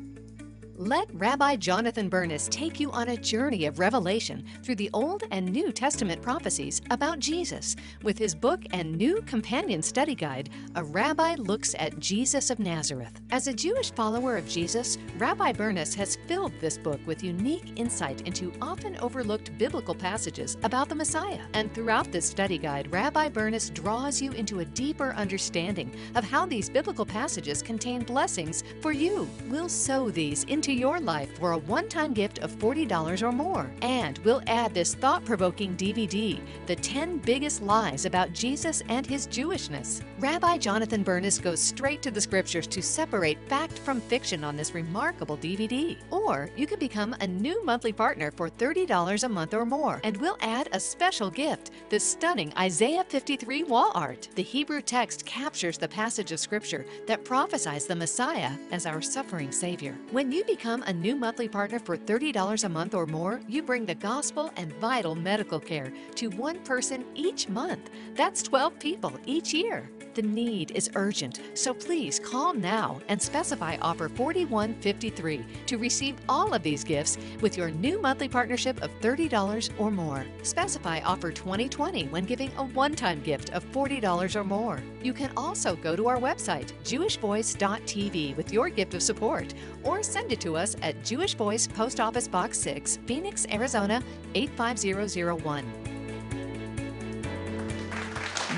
Let 0.77 1.09
Rabbi 1.15 1.55
Jonathan 1.55 2.09
Bernis 2.09 2.49
take 2.51 2.81
you 2.81 2.91
on 2.91 3.11
a 3.11 3.17
journey 3.17 3.67
of 3.67 3.79
revelation 3.79 4.45
through 4.65 4.75
the 4.75 4.91
Old 4.93 5.23
and 5.31 5.49
New 5.53 5.71
Testament 5.71 6.21
prophecies 6.21 6.83
about 6.91 7.21
Jesus 7.21 7.77
with 8.03 8.19
his 8.19 8.35
book 8.35 8.61
and 8.73 8.97
new 8.97 9.23
companion 9.23 9.83
study 9.83 10.17
guide, 10.17 10.51
A 10.75 10.83
Rabbi 10.83 11.37
Looks 11.37 11.77
at 11.79 12.01
Jesus 12.01 12.51
of 12.51 12.59
Nazareth. 12.59 13.21
As 13.31 13.47
a 13.47 13.55
Jewish 13.55 13.93
follower 13.93 14.37
of 14.37 14.49
Jesus, 14.49 14.99
Rabbi 15.17 15.53
Bernis 15.53 15.95
has 15.95 16.19
filled 16.27 16.53
this 16.61 16.77
book 16.77 17.01
with 17.07 17.23
unique 17.23 17.79
insight 17.79 18.23
into 18.23 18.53
often 18.61 18.97
overlooked 18.97 19.57
biblical 19.57 19.95
passages 19.95 20.57
about 20.65 20.89
the 20.89 20.97
Messiah. 20.97 21.43
And 21.53 21.73
throughout 21.73 22.11
this 22.11 22.27
study 22.29 22.59
guide, 22.59 22.91
Rabbi 22.91 23.29
Bernis 23.29 23.71
draws 23.71 24.21
you 24.21 24.33
into 24.33 24.59
a 24.59 24.65
deeper 24.65 25.15
understanding 25.15 25.95
of 26.17 26.25
how 26.25 26.47
these 26.47 26.69
biblical 26.69 27.07
passages 27.07 27.63
contain 27.63 28.03
blessings 28.03 28.65
for 28.81 28.91
you. 28.91 29.31
We'll 29.49 29.69
sow 29.69 30.11
these 30.11 30.43
into 30.45 30.64
your 30.73 31.01
life 31.01 31.39
for 31.39 31.53
a 31.53 31.59
one 31.59 31.89
time 31.89 32.13
gift 32.13 32.39
of 32.39 32.53
$40 32.53 33.23
or 33.23 33.33
more. 33.33 33.71
And 33.83 34.19
we'll 34.19 34.43
add 34.47 34.75
this 34.75 34.95
thought 34.95 35.25
provoking 35.25 35.77
DVD, 35.77 36.41
The 36.67 36.77
10 36.77 37.19
Biggest 37.19 37.63
Lies 37.63 38.05
About 38.07 38.33
Jesus 38.33 38.83
and 38.89 39.07
His 39.07 39.27
Jewishness. 39.27 40.03
Rabbi 40.19 40.59
Jonathan 40.59 41.03
Bernis 41.03 41.39
goes 41.39 41.61
straight 41.61 42.03
to 42.03 42.11
the 42.11 42.21
scriptures 42.21 42.67
to 42.69 42.83
separate 42.83 43.39
fact 43.49 43.79
from 43.79 44.01
fiction 44.01 44.45
on 44.45 44.57
this 44.57 44.75
remarkable 44.75 45.37
DVD. 45.37 45.97
Or 46.11 46.51
you 46.57 46.67
can 46.67 46.79
become 46.79 47.15
a 47.21 47.27
new 47.27 47.65
monthly 47.65 47.93
partner 47.93 48.31
for 48.31 48.49
$30 48.49 49.25
a 49.25 49.29
month 49.29 49.55
or 49.55 49.65
more, 49.67 50.01
and 50.05 50.17
we'll 50.19 50.39
add 50.41 50.69
a 50.73 50.81
special 50.81 51.31
gift 51.31 51.71
the 51.91 52.01
stunning 52.01 52.53
Isaiah 52.57 53.05
53 53.05 53.65
wall 53.65 53.93
art. 53.95 54.29
The 54.35 54.43
Hebrew 54.43 54.83
text 54.83 55.25
captures 55.27 55.79
the 55.79 55.89
passage 55.89 56.33
of 56.33 56.41
scripture 56.41 56.87
that 57.07 57.25
prophesies 57.25 57.87
the 57.87 57.97
Messiah 57.97 58.53
as 58.71 58.87
our 58.87 59.03
suffering 59.03 59.53
Savior. 59.53 59.97
When 60.11 60.33
you 60.33 60.45
become 60.57 60.85
a 60.85 60.93
new 60.93 61.17
monthly 61.17 61.49
partner 61.49 61.81
for 61.81 61.97
$30 61.97 62.63
a 62.63 62.69
month 62.69 62.95
or 62.95 63.07
more, 63.07 63.41
you 63.49 63.61
bring 63.61 63.85
the 63.85 63.95
gospel 63.97 64.53
and 64.57 64.73
vital 64.75 65.17
medical 65.17 65.59
care 65.59 65.93
to 66.15 66.29
one 66.31 66.61
person 66.61 67.05
each 67.17 67.49
month. 67.49 67.91
That's 68.15 68.41
12 68.41 68.79
people 68.79 69.13
each 69.27 69.53
year. 69.53 69.91
The 70.15 70.23
need 70.23 70.71
is 70.71 70.91
urgent, 70.95 71.41
so 71.55 71.75
please 71.75 72.21
call 72.21 72.55
now 72.55 73.01
and 73.09 73.21
specify 73.21 73.77
offer 73.83 74.09
4153 74.09 75.45
to 75.67 75.77
receive 75.77 76.15
all 76.29 76.55
of 76.55 76.63
these 76.63 76.85
gifts 76.85 77.19
with 77.41 77.57
your 77.57 77.71
new 77.71 78.01
monthly 78.01 78.29
partnership 78.29 78.81
of 78.81 78.93
$30 79.01 79.71
or 79.77 79.91
more. 79.91 80.25
Specify 80.43 81.01
offer 81.01 81.33
2020 81.33 82.05
when 82.09 82.25
giving 82.25 82.53
a 82.59 82.65
one 82.65 82.95
time 82.95 83.21
gift 83.23 83.51
of 83.51 83.65
$40 83.73 84.37
or 84.37 84.45
more. 84.45 84.81
You 85.03 85.13
can 85.13 85.33
also 85.37 85.75
go 85.75 85.97
to 85.97 86.07
our 86.07 86.19
website, 86.19 86.73
jewishvoice.tv, 86.85 88.37
with 88.37 88.53
your 88.53 88.69
gift 88.69 88.95
of 88.95 89.03
support, 89.03 89.53
or 89.83 90.05
send 90.05 90.31
it 90.31 90.41
to 90.43 90.57
us 90.57 90.77
at 90.81 91.05
Jewish 91.05 91.35
Voice 91.35 91.67
Post 91.67 91.99
Office 91.99 92.29
Box 92.29 92.57
6, 92.59 93.01
Phoenix, 93.07 93.47
Arizona 93.51 94.01
85001. 94.37 95.84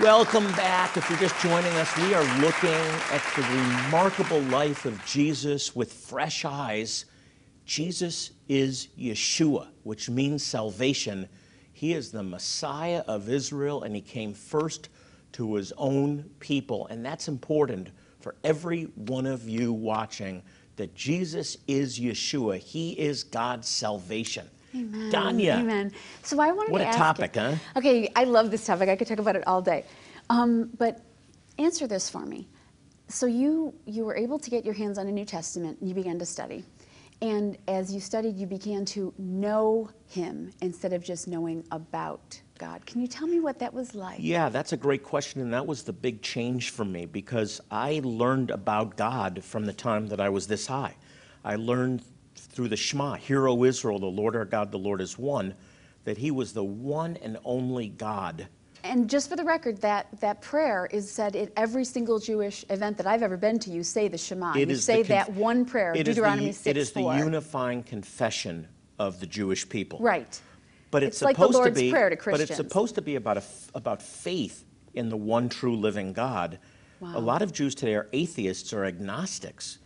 Welcome 0.00 0.52
back. 0.52 0.98
If 0.98 1.08
you're 1.08 1.18
just 1.18 1.40
joining 1.40 1.72
us, 1.76 1.96
we 1.96 2.12
are 2.12 2.40
looking 2.40 2.68
at 2.70 3.22
the 3.34 3.42
remarkable 3.42 4.40
life 4.42 4.84
of 4.84 5.02
Jesus 5.06 5.74
with 5.74 5.90
fresh 5.90 6.44
eyes. 6.44 7.06
Jesus 7.64 8.32
is 8.46 8.88
Yeshua, 8.98 9.68
which 9.84 10.10
means 10.10 10.44
salvation. 10.44 11.26
He 11.72 11.94
is 11.94 12.12
the 12.12 12.22
Messiah 12.22 13.04
of 13.08 13.30
Israel, 13.30 13.84
and 13.84 13.94
he 13.94 14.02
came 14.02 14.34
first 14.34 14.90
to 15.32 15.54
his 15.54 15.72
own 15.78 16.28
people. 16.40 16.86
And 16.88 17.04
that's 17.04 17.26
important 17.26 17.88
for 18.20 18.34
every 18.44 18.84
one 18.96 19.24
of 19.24 19.48
you 19.48 19.72
watching 19.72 20.42
that 20.76 20.94
Jesus 20.94 21.56
is 21.66 21.98
Yeshua. 21.98 22.58
He 22.58 22.92
is 22.92 23.24
God's 23.24 23.68
salvation. 23.68 24.50
Amen. 24.76 25.10
Danya. 25.10 25.58
Amen. 25.60 25.92
So 26.22 26.40
I 26.40 26.52
wanted 26.52 26.72
What 26.72 26.78
to 26.78 26.90
a 26.90 26.92
topic, 26.92 27.34
you- 27.36 27.42
huh? 27.42 27.54
Okay, 27.76 28.10
I 28.14 28.24
love 28.24 28.50
this 28.50 28.66
topic. 28.66 28.88
I 28.88 28.96
could 28.96 29.06
talk 29.08 29.18
about 29.18 29.36
it 29.36 29.44
all 29.46 29.62
day. 29.62 29.84
Um, 30.30 30.70
but 30.78 31.00
answer 31.58 31.86
this 31.86 32.10
for 32.10 32.24
me. 32.26 32.48
So 33.08 33.26
you 33.26 33.72
you 33.86 34.04
were 34.04 34.16
able 34.16 34.38
to 34.38 34.50
get 34.50 34.64
your 34.64 34.74
hands 34.74 34.98
on 34.98 35.06
a 35.06 35.12
New 35.12 35.24
Testament 35.24 35.78
and 35.80 35.88
you 35.88 35.94
began 35.94 36.18
to 36.18 36.26
study. 36.26 36.64
And 37.22 37.56
as 37.66 37.94
you 37.94 38.00
studied, 38.00 38.36
you 38.36 38.46
began 38.46 38.84
to 38.86 39.14
know 39.16 39.88
him 40.06 40.50
instead 40.60 40.92
of 40.92 41.02
just 41.02 41.26
knowing 41.26 41.64
about 41.70 42.38
God. 42.58 42.84
Can 42.84 43.00
you 43.00 43.06
tell 43.06 43.26
me 43.26 43.40
what 43.40 43.58
that 43.60 43.72
was 43.72 43.94
like? 43.94 44.18
Yeah, 44.20 44.50
that's 44.50 44.72
a 44.74 44.76
great 44.76 45.02
question, 45.02 45.40
and 45.40 45.50
that 45.54 45.66
was 45.66 45.82
the 45.84 45.94
big 45.94 46.20
change 46.20 46.70
for 46.70 46.84
me 46.84 47.06
because 47.06 47.58
I 47.70 48.02
learned 48.04 48.50
about 48.50 48.96
God 48.98 49.42
from 49.42 49.64
the 49.64 49.72
time 49.72 50.08
that 50.08 50.20
I 50.20 50.28
was 50.28 50.46
this 50.46 50.66
high. 50.66 50.94
I 51.42 51.56
learned 51.56 52.02
through 52.56 52.68
the 52.68 52.76
Shema, 52.76 53.14
Hear, 53.16 53.46
O 53.48 53.64
Israel, 53.64 53.98
the 53.98 54.06
Lord 54.06 54.34
our 54.34 54.46
God, 54.46 54.72
the 54.72 54.78
Lord 54.78 55.02
is 55.02 55.18
one, 55.18 55.54
that 56.04 56.16
He 56.16 56.30
was 56.30 56.54
the 56.54 56.64
one 56.64 57.18
and 57.18 57.36
only 57.44 57.88
God. 57.88 58.48
And 58.82 59.10
just 59.10 59.28
for 59.28 59.36
the 59.36 59.44
record, 59.44 59.80
that, 59.82 60.20
that 60.20 60.40
prayer 60.40 60.88
is 60.90 61.10
said 61.10 61.36
at 61.36 61.52
every 61.56 61.84
single 61.84 62.18
Jewish 62.18 62.64
event 62.70 62.96
that 62.96 63.06
I've 63.06 63.22
ever 63.22 63.36
been 63.36 63.58
to. 63.60 63.70
You 63.70 63.82
say 63.82 64.08
the 64.08 64.16
Shema. 64.16 64.54
It 64.54 64.70
you 64.70 64.76
say 64.76 65.02
that 65.02 65.32
one 65.34 65.66
prayer, 65.66 65.92
it 65.94 66.08
is 66.08 66.16
the- 66.16 66.52
6 66.52 66.66
It 66.66 66.76
is 66.78 66.92
the 66.92 67.02
unifying 67.02 67.82
confession 67.82 68.68
of 68.98 69.20
the 69.20 69.26
Jewish 69.26 69.68
people. 69.68 69.98
Right. 70.00 70.40
But 70.90 71.02
it's, 71.02 71.16
It's 71.16 71.22
like 71.22 71.36
the 71.36 71.42
supposed 71.42 71.58
Lord's 71.58 71.76
to 71.76 71.82
be, 71.82 71.90
Prayer 71.90 72.08
to 72.08 72.16
But 72.16 72.40
it's 72.40 72.56
supposed 72.56 72.94
to 72.94 73.02
be 73.02 73.16
about 73.16 73.36
a 73.36 73.42
about 73.74 74.00
faith 74.00 74.64
in 74.94 75.10
the 75.10 75.16
one 75.16 75.50
true 75.50 75.76
living 75.76 76.14
God. 76.14 76.58
A 77.02 77.20
lot 77.20 77.42
of 77.42 77.52
Jews 77.52 77.74
today 77.74 77.94
are 77.96 78.08
atheists 78.14 78.72
or 78.72 78.86
agnostics, 78.86 79.78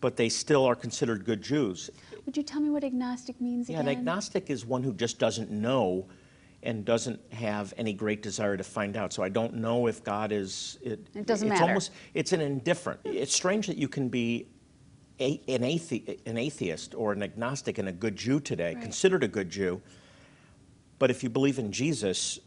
but 0.00 0.16
they 0.16 0.28
still 0.28 0.64
are 0.64 0.74
considered 0.74 1.24
good 1.24 1.42
Jews. 1.42 1.90
Would 2.26 2.36
you 2.36 2.42
tell 2.42 2.60
me 2.60 2.70
what 2.70 2.84
agnostic 2.84 3.40
means 3.40 3.68
again? 3.68 3.84
Yeah, 3.84 3.90
an 3.92 3.98
agnostic 3.98 4.50
is 4.50 4.64
one 4.66 4.82
who 4.82 4.92
just 4.92 5.18
doesn't 5.18 5.50
know 5.50 6.06
and 6.62 6.84
doesn't 6.84 7.20
have 7.32 7.72
any 7.76 7.92
great 7.92 8.22
desire 8.22 8.56
to 8.56 8.64
find 8.64 8.96
out. 8.96 9.12
So 9.12 9.22
I 9.22 9.28
don't 9.28 9.54
know 9.54 9.86
if 9.86 10.02
God 10.02 10.32
is. 10.32 10.78
It, 10.82 11.06
It 11.14 11.26
doesn't 11.26 11.48
it's 11.48 11.60
matter. 11.60 11.68
Almost, 11.70 11.92
it's 12.14 12.32
an 12.32 12.40
indifferent. 12.40 13.00
It's 13.04 13.34
strange 13.34 13.66
that 13.68 13.76
you 13.76 13.88
can 13.88 14.08
be 14.08 14.48
a, 15.20 15.40
an, 15.48 15.62
athe- 15.62 16.18
an 16.26 16.36
atheist 16.36 16.94
or 16.94 17.12
an 17.12 17.22
agnostic 17.22 17.78
and 17.78 17.88
a 17.88 17.92
good 17.92 18.16
Jew 18.16 18.40
today, 18.40 18.74
Right. 18.74 18.82
considered 18.82 19.22
a 19.22 19.28
good 19.28 19.48
Jew. 19.48 19.80
But 20.98 21.10
if 21.10 21.22
you 21.22 21.30
believe 21.30 21.58
in 21.58 21.70
Jesus, 21.72 22.38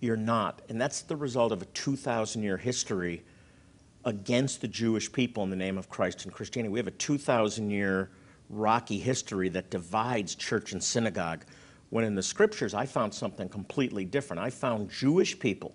you're 0.00 0.16
not. 0.16 0.62
And 0.68 0.80
that's 0.80 1.02
the 1.02 1.16
result 1.16 1.50
of 1.52 1.60
a 1.60 1.66
2,000 1.66 2.42
year 2.42 2.56
history 2.56 3.24
against 4.08 4.62
the 4.62 4.68
Jewish 4.68 5.12
people 5.12 5.42
in 5.44 5.50
the 5.50 5.56
name 5.56 5.76
of 5.76 5.90
Christ 5.90 6.24
and 6.24 6.32
Christianity. 6.32 6.72
We 6.72 6.78
have 6.78 6.86
a 6.86 6.92
2,000 6.92 7.70
year 7.70 8.10
rocky 8.48 8.98
history 8.98 9.50
that 9.50 9.70
divides 9.70 10.34
church 10.34 10.72
and 10.72 10.82
synagogue. 10.82 11.44
When 11.90 12.04
in 12.04 12.14
the 12.14 12.22
scriptures, 12.22 12.72
I 12.72 12.86
found 12.86 13.12
something 13.12 13.50
completely 13.50 14.06
different. 14.06 14.40
I 14.40 14.48
found 14.48 14.90
Jewish 14.90 15.38
people 15.38 15.74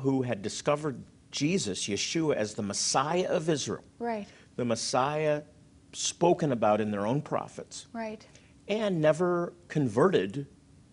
who 0.00 0.20
had 0.20 0.42
discovered 0.42 1.02
Jesus, 1.30 1.88
Yeshua, 1.88 2.36
as 2.36 2.54
the 2.54 2.62
Messiah 2.62 3.26
of 3.28 3.48
Israel, 3.48 3.82
Right, 3.98 4.26
the 4.56 4.64
Messiah 4.64 5.42
spoken 5.92 6.52
about 6.52 6.80
in 6.80 6.90
their 6.90 7.06
own 7.06 7.22
prophets 7.22 7.86
right. 7.92 8.26
and 8.68 9.00
never 9.00 9.54
converted 9.68 10.46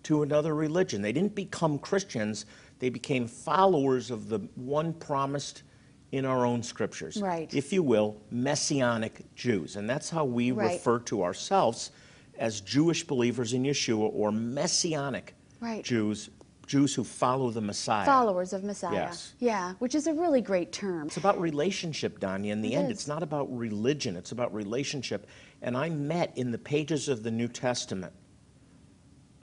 to 0.04 0.24
another 0.24 0.56
religion. 0.56 1.02
They 1.02 1.12
didn't 1.12 1.36
become 1.36 1.78
Christians, 1.80 2.46
they 2.80 2.90
became 2.90 3.28
followers 3.28 4.10
of 4.10 4.30
the 4.30 4.40
one 4.56 4.94
promised 4.94 5.64
in 6.12 6.26
our 6.26 6.46
own 6.46 6.62
scriptures. 6.62 7.22
Right. 7.22 7.54
If 7.54 7.72
you 7.72 7.84
will, 7.84 8.18
messianic 8.32 9.34
Jews. 9.36 9.76
And 9.76 9.90
that's 9.90 10.10
how 10.10 10.26
we 10.26 10.52
Right. 10.52 10.74
refer 10.74 11.00
to 11.00 11.24
ourselves 11.24 11.92
as 12.38 12.60
Jewish 12.62 13.06
believers 13.06 13.54
in 13.54 13.64
Yeshua 13.64 14.10
or 14.14 14.32
messianic 14.32 15.36
Right. 15.60 15.84
Jews, 15.84 16.30
Jews 16.68 16.96
who 16.96 17.04
follow 17.04 17.50
the 17.52 17.62
Messiah. 17.62 18.06
Followers 18.06 18.52
of 18.54 18.64
Messiah. 18.64 18.94
Yes. 18.94 19.34
Yeah, 19.40 19.74
which 19.80 19.94
is 19.96 20.08
a 20.08 20.14
really 20.14 20.42
great 20.42 20.72
term. 20.72 21.08
It's 21.08 21.18
about 21.18 21.40
relationship, 21.40 22.20
Danya. 22.20 22.52
In 22.52 22.62
the 22.62 22.74
It 22.74 22.78
end, 22.78 22.92
is. 22.92 23.00
it's 23.00 23.08
not 23.08 23.24
about 23.24 23.56
religion, 23.56 24.16
it's 24.16 24.32
about 24.32 24.54
relationship. 24.54 25.28
And 25.62 25.78
I 25.78 25.90
met 25.90 26.36
in 26.38 26.52
the 26.52 26.58
pages 26.58 27.08
of 27.10 27.24
the 27.24 27.32
New 27.32 27.48
Testament 27.48 28.14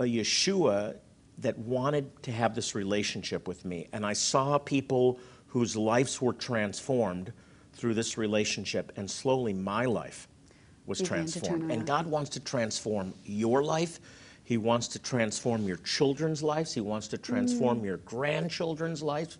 a 0.01 0.05
Yeshua 0.05 0.97
that 1.39 1.57
wanted 1.59 2.23
to 2.25 2.33
have 2.33 2.55
this 2.55 2.75
relationship 2.75 3.47
with 3.47 3.65
me. 3.65 3.89
And 3.93 4.05
I 4.05 4.13
saw 4.13 4.59
people 4.59 5.19
whose 5.49 5.77
lives 5.77 6.21
were 6.21 6.33
transformed 6.33 7.33
through 7.73 7.95
this 7.95 8.19
relationship, 8.19 8.93
and 8.97 9.11
slowly 9.11 9.53
my 9.53 9.85
life 9.85 10.29
was 10.87 11.01
Began 11.01 11.27
transformed. 11.27 11.71
And. 11.71 11.87
God 11.87 12.07
wants 12.07 12.31
to 12.31 12.41
transform 12.41 13.15
your 13.25 13.63
life. 13.63 14.01
He 14.45 14.57
wants 14.57 14.89
to 14.89 14.99
transform 14.99 15.67
your 15.67 15.77
children's 15.79 16.43
lives. 16.43 16.73
He 16.73 16.81
wants 16.81 17.09
to 17.09 17.19
Mm. 17.19 17.23
transform 17.23 17.85
your 17.85 17.99
grandchildren's 17.99 19.03
lives 19.03 19.39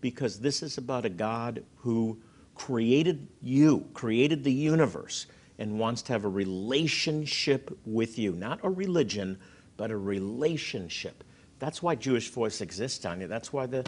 because 0.00 0.40
this 0.40 0.62
is 0.62 0.78
about 0.78 1.04
a 1.04 1.08
God 1.10 1.64
who 1.76 2.18
created 2.54 3.28
you, 3.40 3.86
created 3.94 4.42
the 4.44 4.52
universe, 4.52 5.26
and 5.58 5.78
wants 5.78 6.02
to 6.02 6.12
have 6.12 6.24
a 6.24 6.28
relationship 6.28 7.76
with 7.86 8.18
you. 8.18 8.32
Not 8.32 8.60
a 8.62 8.70
religion, 8.70 9.38
but 9.76 9.90
a 9.90 9.96
relationship. 9.96 11.24
That's 11.58 11.82
why 11.82 11.94
Jewish 11.94 12.30
Voice 12.30 12.60
exists, 12.60 13.04
Danya. 13.04 13.28
That's 13.28 13.52
why 13.52 13.66
the 13.66 13.84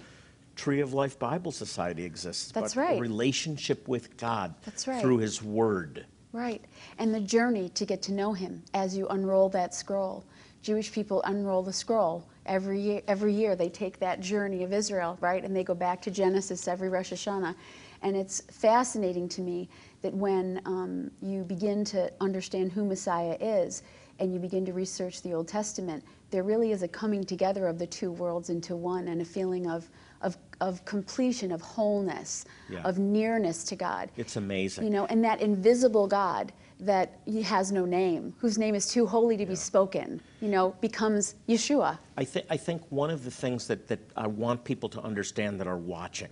Tree 0.61 0.81
of 0.81 0.93
Life 0.93 1.19
Bible 1.19 1.53
Society 1.53 2.05
exists. 2.05 2.53
That's 2.53 2.77
right. 2.77 2.99
A 2.99 3.01
relationship 3.01 3.89
with 3.89 4.19
God 4.19 4.55
That's 4.67 4.87
right. 4.87 5.01
through 5.01 5.17
His 5.17 5.43
Word. 5.43 6.05
Right. 6.33 6.63
And 6.99 7.15
the 7.15 7.21
journey 7.21 7.71
to 7.71 7.87
get 7.87 8.03
to 8.03 8.13
know 8.13 8.35
him 8.35 8.63
as 8.75 8.95
you 8.95 9.09
unroll 9.09 9.49
that 9.49 9.75
scroll. 9.75 10.23
Jewish 10.63 10.93
people 10.93 11.23
unroll 11.23 11.63
the 11.63 11.73
scroll 11.73 12.29
every 12.45 12.79
year, 12.79 13.01
every 13.09 13.33
year 13.33 13.57
they 13.57 13.71
take 13.71 13.99
that 14.01 14.21
journey 14.21 14.63
of 14.63 14.75
Israel, 14.75 15.17
right? 15.23 15.43
And 15.43 15.57
they 15.57 15.65
go 15.65 15.75
back 15.75 16.03
to 16.03 16.11
Genesis 16.11 16.69
every 16.69 16.91
Rosh 16.91 17.11
Hashanah. 17.11 17.55
And 18.03 18.15
it's 18.15 18.43
fascinating 18.53 19.31
to 19.31 19.41
me 19.41 19.67
that 20.03 20.13
when 20.13 20.61
um, 20.67 21.11
you 21.23 21.43
begin 21.43 21.87
to 21.87 22.13
understand 22.21 22.71
who 22.71 22.85
Messiah 22.85 23.39
is 23.41 23.83
and 24.21 24.33
you 24.33 24.39
begin 24.39 24.65
to 24.67 24.73
research 24.73 25.23
the 25.23 25.33
Old 25.33 25.49
Testament, 25.49 26.05
there 26.31 26.43
really 26.43 26.71
is 26.73 26.83
a 26.83 26.89
coming 26.89 27.25
together 27.25 27.67
of 27.67 27.79
the 27.79 27.87
two 27.87 28.13
worlds 28.13 28.51
into 28.51 28.77
one 28.77 29.09
and 29.09 29.21
a 29.21 29.25
feeling 29.25 29.69
of, 29.69 29.89
of, 30.21 30.37
of 30.61 30.85
completion, 30.85 31.51
of 31.51 31.61
wholeness, 31.61 32.45
Yeah. 32.69 32.83
of 32.83 32.99
nearness 32.99 33.65
to 33.65 33.77
God. 33.77 34.11
It's 34.17 34.37
amazing. 34.37 34.85
You 34.85 34.91
know, 34.91 35.07
and 35.07 35.25
that 35.25 35.41
invisible 35.41 36.07
God 36.07 36.53
that 36.79 37.19
he 37.27 37.43
has 37.43 37.73
no 37.73 37.85
name, 37.85 38.33
whose 38.39 38.57
name 38.57 38.75
is 38.75 38.89
too 38.89 39.07
holy 39.07 39.37
to 39.37 39.45
be 39.45 39.55
spoken, 39.55 40.21
you 40.41 40.49
know, 40.49 40.75
becomes 40.81 41.35
Yeshua. 41.49 41.99
I, 42.17 42.25
th- 42.25 42.47
I 42.49 42.57
think 42.57 42.83
one 42.91 43.11
of 43.11 43.25
the 43.25 43.31
things 43.31 43.67
that, 43.67 43.89
that 43.89 43.99
I 44.17 44.27
want 44.27 44.65
people 44.65 44.89
to 44.91 45.01
understand 45.03 45.61
that 45.61 45.67
are 45.67 45.77
watching 45.77 46.29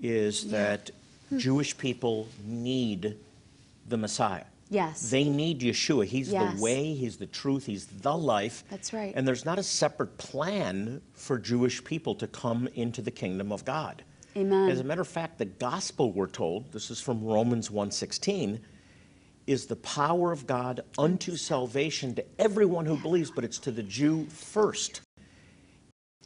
is 0.00 0.44
Yeah. 0.44 0.52
that 0.52 0.90
hmm. 1.28 1.38
Jewish 1.38 1.76
people 1.76 2.28
need 2.44 3.16
the 3.88 3.96
Messiah. 3.96 4.44
Yes. 4.70 5.10
They 5.10 5.24
need 5.24 5.60
Yeshua. 5.60 6.04
He's 6.04 6.30
Yes. 6.30 6.54
the 6.54 6.62
way, 6.62 6.94
He's 6.94 7.16
the 7.16 7.26
truth, 7.26 7.66
He's 7.66 7.86
the 7.86 8.16
life. 8.16 8.64
That's 8.70 8.92
right. 8.92 9.12
And 9.16 9.26
there's 9.26 9.44
not 9.44 9.58
a 9.58 9.62
separate 9.62 10.18
plan 10.18 11.00
for 11.12 11.38
Jewish 11.38 11.82
people 11.84 12.14
to 12.16 12.26
come 12.26 12.68
into 12.74 13.00
the 13.00 13.10
kingdom 13.10 13.50
of 13.52 13.64
God. 13.64 14.04
Amen. 14.36 14.70
As 14.70 14.80
a 14.80 14.84
matter 14.84 15.00
of 15.00 15.08
fact, 15.08 15.38
the 15.38 15.46
gospel 15.46 16.12
we're 16.12 16.26
told, 16.26 16.70
this 16.72 16.90
is 16.90 17.00
from 17.00 17.24
Romans 17.24 17.70
1:16, 17.70 18.60
is 19.46 19.66
the 19.66 19.76
power 19.76 20.30
of 20.30 20.46
God 20.46 20.82
unto 20.98 21.34
salvation 21.34 22.14
to 22.14 22.24
everyone 22.38 22.84
who 22.84 22.96
believes, 22.98 23.30
but 23.30 23.44
it's 23.44 23.58
to 23.60 23.70
the 23.70 23.82
Jew 23.82 24.26
first 24.26 25.00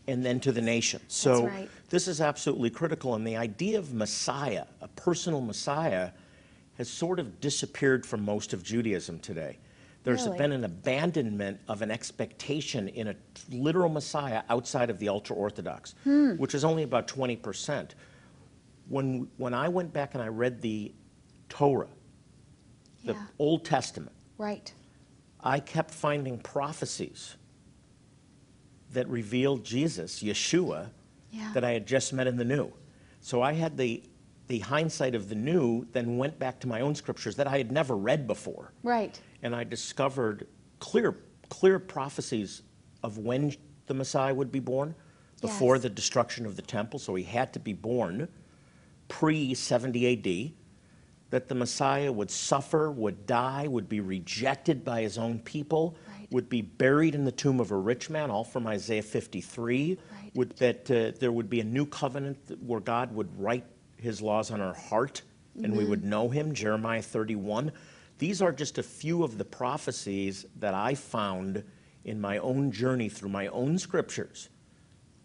and 0.08 0.24
then 0.26 0.40
to 0.40 0.50
the 0.50 0.60
nation. 0.60 1.00
So 1.06 1.46
right. 1.46 1.70
this 1.88 2.08
is 2.08 2.20
absolutely 2.20 2.70
critical. 2.70 3.14
And 3.14 3.24
the 3.24 3.36
idea 3.36 3.78
of 3.78 3.94
Messiah, 3.94 4.64
a 4.80 4.88
personal 4.88 5.40
Messiah, 5.40 6.10
has 6.82 6.90
sort 6.90 7.20
of 7.20 7.40
disappeared 7.40 8.04
from 8.04 8.24
most 8.24 8.52
of 8.52 8.64
Judaism 8.64 9.20
today. 9.20 9.56
There's 10.02 10.24
Really? 10.24 10.38
been 10.38 10.50
an 10.52 10.64
abandonment 10.64 11.60
of 11.68 11.80
an 11.80 11.92
expectation 11.92 12.88
in 12.88 13.06
a 13.06 13.14
literal 13.50 13.88
Messiah 13.88 14.42
outside 14.50 14.90
of 14.90 14.98
the 14.98 15.08
ultra 15.08 15.36
Orthodox, 15.36 15.94
Hmm. 16.02 16.32
which 16.38 16.56
is 16.56 16.64
only 16.64 16.82
about 16.82 17.06
20%. 17.06 17.94
When, 18.88 19.28
when 19.36 19.54
I 19.54 19.68
went 19.68 19.92
back 19.92 20.14
and 20.14 20.22
I 20.22 20.26
read 20.26 20.60
the 20.60 20.92
Torah, 21.48 21.88
the 23.04 23.12
Yeah. 23.12 23.26
Old 23.38 23.64
Testament, 23.64 24.10
Right. 24.38 24.72
I 25.38 25.60
kept 25.60 25.92
finding 25.92 26.38
prophecies 26.40 27.36
that 28.90 29.08
revealed 29.08 29.64
Jesus, 29.64 30.20
Yeshua, 30.20 30.90
Yeah. 31.30 31.52
that 31.54 31.62
I 31.62 31.70
had 31.70 31.86
just 31.86 32.12
met 32.12 32.26
in 32.26 32.38
the 32.38 32.44
New. 32.44 32.72
So 33.20 33.40
I 33.40 33.52
had 33.52 33.76
the, 33.76 34.02
the 34.48 34.58
hindsight 34.60 35.14
of 35.14 35.28
the 35.28 35.34
New, 35.34 35.86
then 35.92 36.16
went 36.18 36.38
back 36.38 36.60
to 36.60 36.68
my 36.68 36.80
own 36.80 36.94
scriptures 36.94 37.36
that 37.36 37.46
I 37.46 37.58
had 37.58 37.70
never 37.72 37.96
read 37.96 38.26
before. 38.26 38.72
Right. 38.82 39.18
And 39.42 39.54
I 39.54 39.64
discovered 39.64 40.46
clear, 40.80 41.16
clear 41.48 41.78
prophecies 41.78 42.62
of 43.02 43.18
when 43.18 43.54
the 43.86 43.94
Messiah 43.94 44.34
would 44.34 44.52
be 44.52 44.60
born, 44.60 44.94
before 45.40 45.74
Yes. 45.74 45.82
the 45.82 45.90
destruction 45.90 46.46
of 46.46 46.54
the 46.56 46.62
temple. 46.62 46.98
So 47.00 47.14
he 47.16 47.24
had 47.24 47.52
to 47.54 47.58
be 47.60 47.72
born 47.72 48.28
pre 49.08 49.54
70 49.54 50.06
AD 50.06 50.52
that 51.30 51.48
the 51.48 51.54
Messiah 51.54 52.12
would 52.12 52.30
suffer, 52.30 52.90
would 52.92 53.26
die, 53.26 53.66
would 53.66 53.88
be 53.88 54.00
rejected 54.00 54.84
by 54.84 55.00
his 55.02 55.16
own 55.18 55.38
people, 55.40 55.96
Right. 56.06 56.30
would 56.30 56.48
be 56.48 56.60
buried 56.62 57.14
in 57.14 57.24
the 57.24 57.32
tomb 57.32 57.58
of 57.58 57.70
a 57.70 57.76
rich 57.76 58.10
man, 58.10 58.30
all 58.30 58.44
from 58.44 58.66
Isaiah 58.66 59.02
53, 59.02 59.98
Right. 60.12 60.30
would, 60.36 60.50
that 60.58 60.90
uh, 60.90 61.18
there 61.18 61.32
would 61.32 61.48
be 61.48 61.60
a 61.60 61.64
new 61.64 61.86
covenant 61.86 62.38
where 62.60 62.80
God 62.80 63.14
would 63.14 63.36
write 63.40 63.64
his 64.02 64.20
laws 64.20 64.50
on 64.50 64.60
our 64.60 64.74
heart 64.74 65.22
and 65.62 65.76
we 65.76 65.84
would 65.84 66.00
mm-hmm. 66.00 66.10
know 66.10 66.28
him, 66.28 66.54
Jeremiah 66.54 67.02
31. 67.02 67.72
These 68.18 68.40
are 68.40 68.52
just 68.52 68.78
a 68.78 68.82
few 68.82 69.22
of 69.22 69.38
the 69.38 69.44
prophecies 69.44 70.46
that 70.60 70.74
I 70.74 70.94
found 70.94 71.62
in 72.04 72.20
my 72.20 72.38
own 72.38 72.72
journey 72.72 73.08
through 73.08 73.28
my 73.28 73.48
own 73.48 73.78
scriptures 73.78 74.48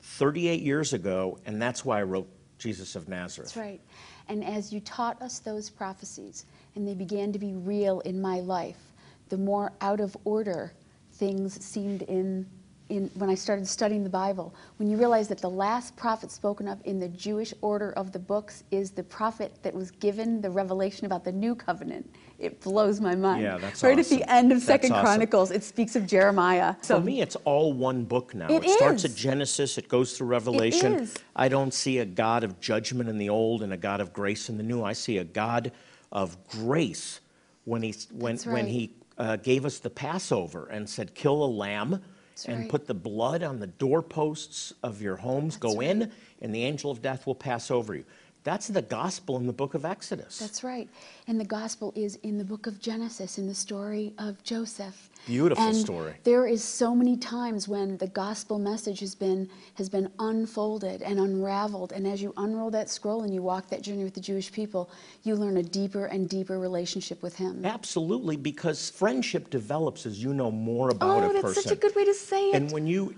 38 0.01 0.61
years 0.61 0.93
ago, 0.93 1.37
and 1.45 1.61
that's 1.61 1.83
why 1.83 1.99
I 1.99 2.03
wrote 2.03 2.29
Jesus 2.57 2.95
of 2.95 3.07
Nazareth. 3.07 3.53
That's 3.53 3.65
right. 3.65 3.81
And 4.29 4.43
as 4.43 4.73
you 4.73 4.79
taught 4.81 5.21
us 5.21 5.39
those 5.39 5.69
prophecies 5.69 6.45
and 6.75 6.87
they 6.87 6.93
began 6.93 7.31
to 7.31 7.39
be 7.39 7.53
real 7.53 8.01
in 8.01 8.21
my 8.21 8.39
life, 8.39 8.93
the 9.29 9.37
more 9.37 9.71
out 9.81 9.99
of 9.99 10.15
order 10.23 10.73
things 11.13 11.63
seemed 11.63 12.03
in, 12.03 12.45
in 12.89 13.09
when 13.15 13.29
I 13.29 13.35
started 13.35 13.67
studying 13.67 14.03
the 14.03 14.09
Bible. 14.09 14.53
When 14.77 14.89
you 14.89 14.97
realize 14.97 15.27
that 15.27 15.39
the 15.39 15.49
last 15.49 15.95
prophet 15.95 16.31
spoken 16.31 16.67
of 16.67 16.79
in 16.85 16.99
the 16.99 17.09
Jewish 17.09 17.53
order 17.61 17.91
of 17.93 18.11
the 18.11 18.19
books 18.19 18.63
is 18.71 18.91
the 18.91 19.03
prophet 19.03 19.53
that 19.63 19.73
was 19.73 19.91
given 19.91 20.41
the 20.41 20.49
revelation 20.49 21.05
about 21.05 21.23
the 21.23 21.31
new 21.31 21.55
covenant, 21.55 22.09
it 22.39 22.61
blows 22.61 23.01
my 23.01 23.15
mind. 23.15 23.43
Yeah, 23.43 23.57
that's 23.57 23.83
right 23.83 23.97
at 23.97 24.05
the 24.05 24.23
end 24.31 24.51
of 24.51 24.59
That's 24.59 24.65
Second 24.65 24.91
awesome. 24.93 25.05
Chronicles, 25.05 25.51
it 25.51 25.63
speaks 25.63 25.95
of 25.95 26.05
Jeremiah. 26.05 26.75
So 26.81 26.99
for 26.99 27.05
me, 27.05 27.21
it's 27.21 27.35
all 27.45 27.73
one 27.73 28.03
book 28.03 28.35
now. 28.35 28.47
It 28.49 28.69
starts 28.69 29.05
at 29.05 29.15
Genesis, 29.15 29.77
it 29.77 29.89
goes 29.89 30.17
through 30.17 30.27
Revelation. 30.27 30.95
is. 30.95 31.15
I 31.35 31.47
don't 31.47 31.73
see 31.73 31.99
a 31.99 32.05
God 32.05 32.43
of 32.43 32.59
judgment 32.59 33.09
in 33.09 33.17
the 33.17 33.29
old 33.29 33.63
and 33.63 33.73
a 33.73 33.77
God 33.77 34.01
of 34.01 34.13
grace 34.13 34.49
in 34.49 34.57
the 34.57 34.63
new. 34.63 34.83
I 34.83 34.93
see 34.93 35.17
a 35.17 35.23
God 35.23 35.71
of 36.11 36.37
grace 36.47 37.19
when 37.65 37.81
he, 37.81 37.95
when, 38.11 38.35
That's 38.35 38.45
when 38.45 38.67
he 38.67 38.93
uh, 39.17 39.35
gave 39.37 39.65
us 39.65 39.79
the 39.79 39.89
Passover 39.89 40.67
and 40.67 40.87
said, 40.87 41.15
kill 41.15 41.43
a 41.43 41.45
lamb 41.45 42.01
and 42.45 42.61
right. 42.61 42.69
put 42.69 42.87
the 42.87 42.93
blood 42.93 43.43
on 43.43 43.59
the 43.59 43.67
doorposts 43.67 44.73
of 44.83 45.01
your 45.01 45.15
homes. 45.15 45.57
Go 45.57 45.81
in, 45.81 46.11
and 46.41 46.53
the 46.53 46.63
angel 46.63 46.91
of 46.91 47.01
death 47.01 47.25
will 47.25 47.35
pass 47.35 47.71
over 47.71 47.95
you. 47.95 48.05
That's 48.43 48.67
the 48.67 48.81
gospel 48.81 49.35
in 49.35 49.45
the 49.45 49.53
book 49.53 49.73
of 49.73 49.83
Exodus. 49.83 50.39
That's 50.39 50.63
right. 50.63 50.87
And 51.27 51.37
the 51.37 51.45
gospel 51.45 51.91
is 51.97 52.15
in 52.23 52.37
the 52.37 52.45
book 52.45 52.65
of 52.65 52.79
Genesis, 52.79 53.37
in 53.37 53.45
the 53.47 53.53
story 53.53 54.13
of 54.17 54.41
Joseph. 54.43 55.09
Beautiful 55.25 55.63
and 55.63 55.75
story. 55.75 56.13
There 56.23 56.47
is 56.47 56.63
so 56.63 56.95
many 56.95 57.17
times 57.17 57.67
when 57.67 57.97
the 57.97 58.07
gospel 58.07 58.59
message 58.59 58.99
has 59.01 59.15
been 59.15 59.49
has 59.75 59.89
been 59.89 60.09
unfolded 60.19 61.01
and 61.01 61.19
unraveled. 61.19 61.91
And 61.91 62.07
as 62.07 62.21
you 62.21 62.33
unroll 62.37 62.71
that 62.71 62.89
scroll 62.89 63.23
and 63.23 63.33
you 63.33 63.41
walk 63.41 63.69
that 63.69 63.81
journey 63.81 64.03
with 64.03 64.13
the 64.13 64.21
Jewish 64.21 64.51
people, 64.51 64.89
you 65.23 65.35
learn 65.35 65.57
a 65.57 65.63
deeper 65.63 66.05
and 66.05 66.29
deeper 66.29 66.59
relationship 66.59 67.21
with 67.21 67.35
him. 67.35 67.65
Absolutely, 67.65 68.37
because 68.37 68.89
friendship 68.89 69.49
develops 69.49 70.05
as 70.05 70.21
you 70.23 70.33
know 70.33 70.51
more 70.51 70.89
about 70.89 71.23
oh, 71.23 71.29
a 71.29 71.41
that's 71.41 71.63
such 71.63 71.71
a 71.71 71.75
good 71.75 71.95
way 71.95 72.05
to 72.05 72.13
say 72.13 72.49
it. 72.49 72.55
And 72.55 72.71
when 72.71 72.87
you, 72.87 73.15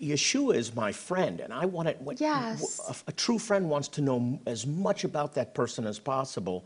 Yeshua 0.00 0.54
is 0.56 0.74
my 0.74 0.92
friend, 0.92 1.40
and 1.40 1.52
I 1.52 1.66
want 1.66 1.88
to. 1.88 2.14
Yes. 2.18 2.80
A, 2.88 3.10
a 3.10 3.12
true 3.12 3.38
friend 3.38 3.68
wants 3.68 3.88
to 3.88 4.00
know 4.00 4.40
as 4.46 4.66
much 4.66 5.04
about 5.04 5.34
that 5.34 5.54
person 5.54 5.86
as 5.86 5.98
possible, 5.98 6.64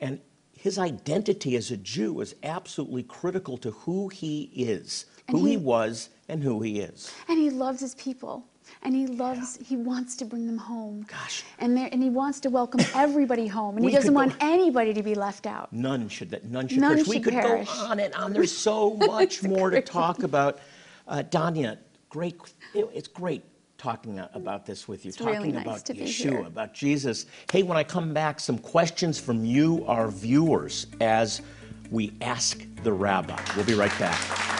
and 0.00 0.20
his 0.62 0.78
identity 0.78 1.56
as 1.56 1.72
a 1.72 1.76
Jew 1.76 2.20
is 2.20 2.36
absolutely 2.44 3.02
critical 3.02 3.58
to 3.58 3.72
who 3.72 4.06
he 4.08 4.42
is, 4.54 5.06
And 5.26 5.36
who 5.38 5.44
he, 5.44 5.50
he- 5.52 5.56
was, 5.56 6.08
and 6.28 6.40
who 6.40 6.62
he 6.62 6.78
is. 6.78 7.12
and 7.28 7.36
he 7.36 7.50
loves 7.50 7.80
his 7.80 7.96
people. 7.96 8.46
And 8.84 8.94
he 8.94 9.08
loves, 9.08 9.58
he 9.64 9.76
wants 9.76 10.14
to 10.16 10.24
bring 10.24 10.46
them 10.46 10.56
home. 10.58 11.04
Gosh. 11.08 11.42
And, 11.58 11.76
there, 11.76 11.88
and 11.90 12.00
he 12.00 12.10
wants 12.10 12.38
to 12.40 12.48
welcome 12.48 12.80
everybody 12.94 13.48
home. 13.48 13.76
And 13.76 13.84
We 13.84 13.90
he 13.90 13.96
doesn't 13.96 14.14
want 14.14 14.38
go- 14.38 14.46
anybody 14.46 14.94
to 14.94 15.02
be 15.02 15.16
left 15.16 15.46
out. 15.46 15.72
None 15.72 16.08
should 16.08 16.30
that 16.30 16.44
none 16.44 16.68
should 16.68 16.78
None 16.78 16.92
perish. 16.94 17.08
we 17.08 17.18
could 17.20 17.32
perish. 17.32 17.68
go 17.68 17.74
on 17.86 17.98
and 17.98 18.14
on. 18.14 18.32
There's 18.32 18.56
so 18.56 18.94
much 19.14 19.42
more 19.42 19.70
to 19.70 19.82
talk 19.82 20.22
about. 20.22 20.60
Uh, 21.08 21.24
Danya, 21.28 21.76
great. 22.08 22.36
it- 22.72 22.88
it's 22.94 23.08
great 23.08 23.42
talking 23.82 24.18
uh, 24.18 24.28
about 24.34 24.64
this 24.64 24.86
with 24.86 25.04
you. 25.04 25.08
It's 25.08 25.18
talking 25.18 25.34
really 25.34 25.52
nice 25.52 25.64
about 25.64 25.84
Yeshua, 25.84 26.46
about 26.46 26.72
Jesus. 26.72 27.26
Hey, 27.50 27.64
when 27.64 27.76
I 27.76 27.82
come 27.82 28.14
back, 28.14 28.38
some 28.38 28.58
questions 28.58 29.18
from 29.18 29.44
you, 29.44 29.84
our 29.86 30.08
viewers, 30.08 30.86
as 31.00 31.42
we 31.90 32.12
ask 32.20 32.64
the 32.84 32.92
rabbi. 32.92 33.40
We'll 33.56 33.66
be 33.66 33.74
right 33.74 33.96
back. 33.98 34.51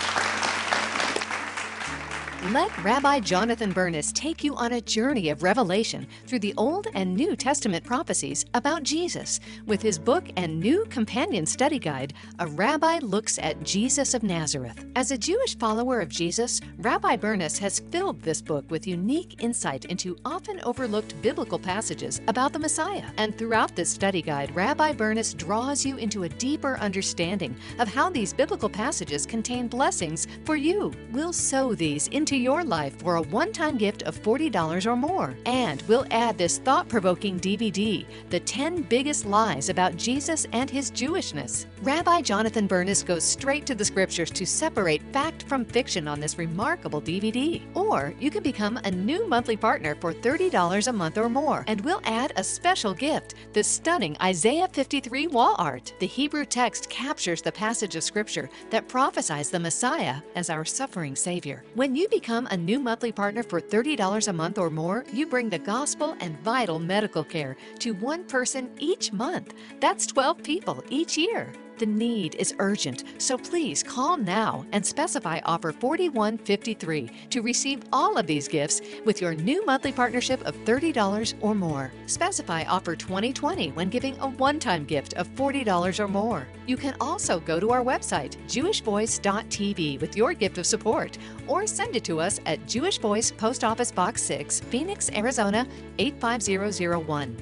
Let 2.51 2.77
Rabbi 2.83 3.21
Jonathan 3.21 3.71
Bernis 3.71 4.11
take 4.11 4.43
you 4.43 4.57
on 4.57 4.73
a 4.73 4.81
journey 4.81 5.29
of 5.29 5.45
revelation 5.45 6.09
through 6.27 6.41
the 6.41 6.55
Old 6.57 6.89
and 6.93 7.15
New 7.15 7.37
Testament 7.37 7.85
prophecies 7.85 8.45
about 8.55 8.83
Jesus 8.83 9.39
with 9.65 9.81
his 9.81 9.97
book 9.97 10.29
and 10.37 10.59
new 10.59 10.85
companion 10.87 11.47
study 11.47 11.79
guide, 11.79 12.15
A 12.41 12.49
Rabbi 12.49 12.99
Looks 12.99 13.39
at 13.39 13.63
Jesus 13.63 14.13
of 14.13 14.25
Nazareth. 14.25 14.85
As 14.97 15.13
a 15.13 15.17
Jewish 15.17 15.57
follower 15.57 16.01
of 16.01 16.09
Jesus, 16.09 16.61
Rabbi 16.79 17.15
Bernis 17.15 17.59
has 17.59 17.79
filled 17.93 18.21
this 18.23 18.43
book 18.43 18.69
with 18.73 18.89
unique 18.89 19.41
insight 19.41 19.85
into 19.85 20.17
often 20.25 20.61
overlooked 20.65 21.23
biblical 21.23 21.61
passages 21.61 22.21
about 22.27 22.53
the 22.53 22.59
Messiah. 22.59 23.07
And 23.19 23.39
throughout 23.39 23.77
this 23.77 23.91
study 23.91 24.21
guide, 24.21 24.53
Rabbi 24.53 24.95
Bernis 24.95 25.33
draws 25.33 25.87
you 25.87 25.97
into 25.97 26.25
a 26.25 26.29
deeper 26.29 26.77
understanding 26.79 27.55
of 27.79 27.87
how 27.87 28.11
these 28.11 28.33
biblical 28.33 28.69
passages 28.69 29.27
contain 29.27 29.69
blessings 29.69 30.27
for 30.45 30.57
you. 30.57 30.93
We'll 31.13 31.33
sow 31.33 31.77
these 31.77 32.09
into 32.09 32.32
into 32.33 32.43
your 32.43 32.65
life 32.65 32.99
for 32.99 33.17
a 33.17 33.23
one 33.23 33.53
time 33.53 33.77
gift 33.77 34.05
of 34.05 34.19
$40 34.19 34.87
or 34.87 34.97
more. 34.97 35.35
And 35.45 35.83
we'll 35.83 36.07
add 36.11 36.39
this 36.39 36.57
thought 36.57 36.89
provoking 36.89 37.39
DVD 37.39 38.07
The 38.31 38.41
10 38.41 38.83
Biggest 38.85 39.27
Lies 39.27 39.69
About 39.69 39.97
Jesus 39.99 40.47
and 40.53 40.71
His 40.71 40.91
Jewishness. 40.91 41.67
Rabbi 41.83 42.23
Jonathan 42.23 42.67
Bernis 42.67 43.03
goes 43.03 43.23
straight 43.23 43.67
to 43.67 43.75
the 43.75 43.85
scriptures 43.85 44.31
to 44.31 44.47
separate 44.47 45.03
fact 45.13 45.43
from 45.43 45.67
fiction 45.67 46.09
on 46.09 46.21
this 46.21 46.39
remarkable 46.39 47.03
DVD. 47.03 47.61
Or 47.75 48.15
you 48.19 48.31
can 48.31 48.43
become 48.43 48.79
a 48.79 48.91
new 48.91 49.29
monthly 49.29 49.59
partner 49.59 49.95
for 50.01 50.15
$30 50.15 50.89
a 50.89 50.93
month 50.93 51.19
or 51.19 51.29
more, 51.29 51.65
and 51.67 51.83
we'll 51.83 52.01
add 52.05 52.33
a 52.37 52.45
special 52.45 52.95
gift 52.95 53.35
the 53.53 53.63
stunning 53.63 54.17
Isaiah 54.23 54.69
53 54.73 55.27
wall 55.27 55.55
art. 55.59 55.93
The 55.99 56.07
Hebrew 56.07 56.47
text 56.47 56.89
captures 56.89 57.43
the 57.43 57.53
passage 57.53 57.95
of 57.95 58.03
scripture 58.03 58.49
that 58.71 58.89
prophesies 58.89 59.51
the 59.51 59.61
Messiah 59.61 60.23
as 60.35 60.49
our 60.49 60.65
suffering 60.65 61.15
Savior. 61.15 61.63
When 61.75 61.95
you 61.95 62.09
become 62.09 62.22
a 62.31 62.57
new 62.57 62.79
monthly 62.79 63.13
partner 63.13 63.43
for 63.43 63.61
$30 63.61 64.29
a 64.29 64.33
month 64.33 64.59
or 64.59 64.71
more, 64.71 65.05
you 65.13 65.27
bring 65.27 65.51
the 65.51 65.59
gospel 65.59 66.17
and 66.21 66.39
vital 66.45 66.79
medical 66.79 67.25
care 67.25 67.57
to 67.81 67.95
one 67.95 68.25
person 68.25 68.71
each 68.79 69.13
month. 69.13 69.55
That's 69.81 70.07
12 70.07 70.43
people 70.43 70.85
each 70.91 71.19
year. 71.19 71.53
The 71.83 71.87
need 71.87 72.37
is 72.37 72.55
urgent, 72.61 73.03
so 73.19 73.37
please 73.37 73.83
call 73.83 74.17
now 74.17 74.65
and 74.71 74.87
specify 74.87 75.41
offer 75.45 75.73
4153 75.73 77.11
to 77.31 77.43
receive 77.43 77.83
all 77.93 78.17
of 78.17 78.29
these 78.29 78.47
gifts 78.47 78.81
with 79.05 79.21
your 79.21 79.35
new 79.35 79.67
monthly 79.67 79.91
partnership 79.91 80.41
of 80.47 80.55
$30 80.59 81.35
or 81.41 81.57
more. 81.57 81.91
Specify 82.07 82.63
offer 82.69 82.95
2020 82.95 83.73
when 83.73 83.89
giving 83.89 84.17
a 84.21 84.29
one 84.29 84.61
time 84.61 84.85
gift 84.85 85.15
of 85.15 85.27
$40 85.31 85.99
or 85.99 86.07
more. 86.07 86.47
You 86.69 86.77
can 86.77 86.95
also 87.01 87.41
go 87.41 87.59
to 87.59 87.73
our 87.73 87.83
website, 87.83 88.37
jewishvoice.tv, 88.47 90.01
with 90.01 90.17
your 90.17 90.35
gift 90.35 90.59
of 90.59 90.67
support, 90.67 91.19
or 91.49 91.67
send 91.67 91.97
it 91.97 92.05
to 92.05 92.21
us 92.21 92.39
at 92.47 92.65
Jewish 92.69 92.99
Voice 92.99 93.33
Post 93.33 93.65
Office 93.65 93.91
Box 93.91 94.23
6, 94.23 94.61
Phoenix, 94.61 95.11
Arizona 95.11 95.67
85001. 95.99 97.37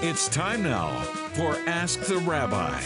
It's 0.00 0.28
time 0.28 0.62
now 0.62 1.27
for 1.38 1.56
Ask 1.68 2.00
the 2.00 2.16
Rabbi. 2.18 2.82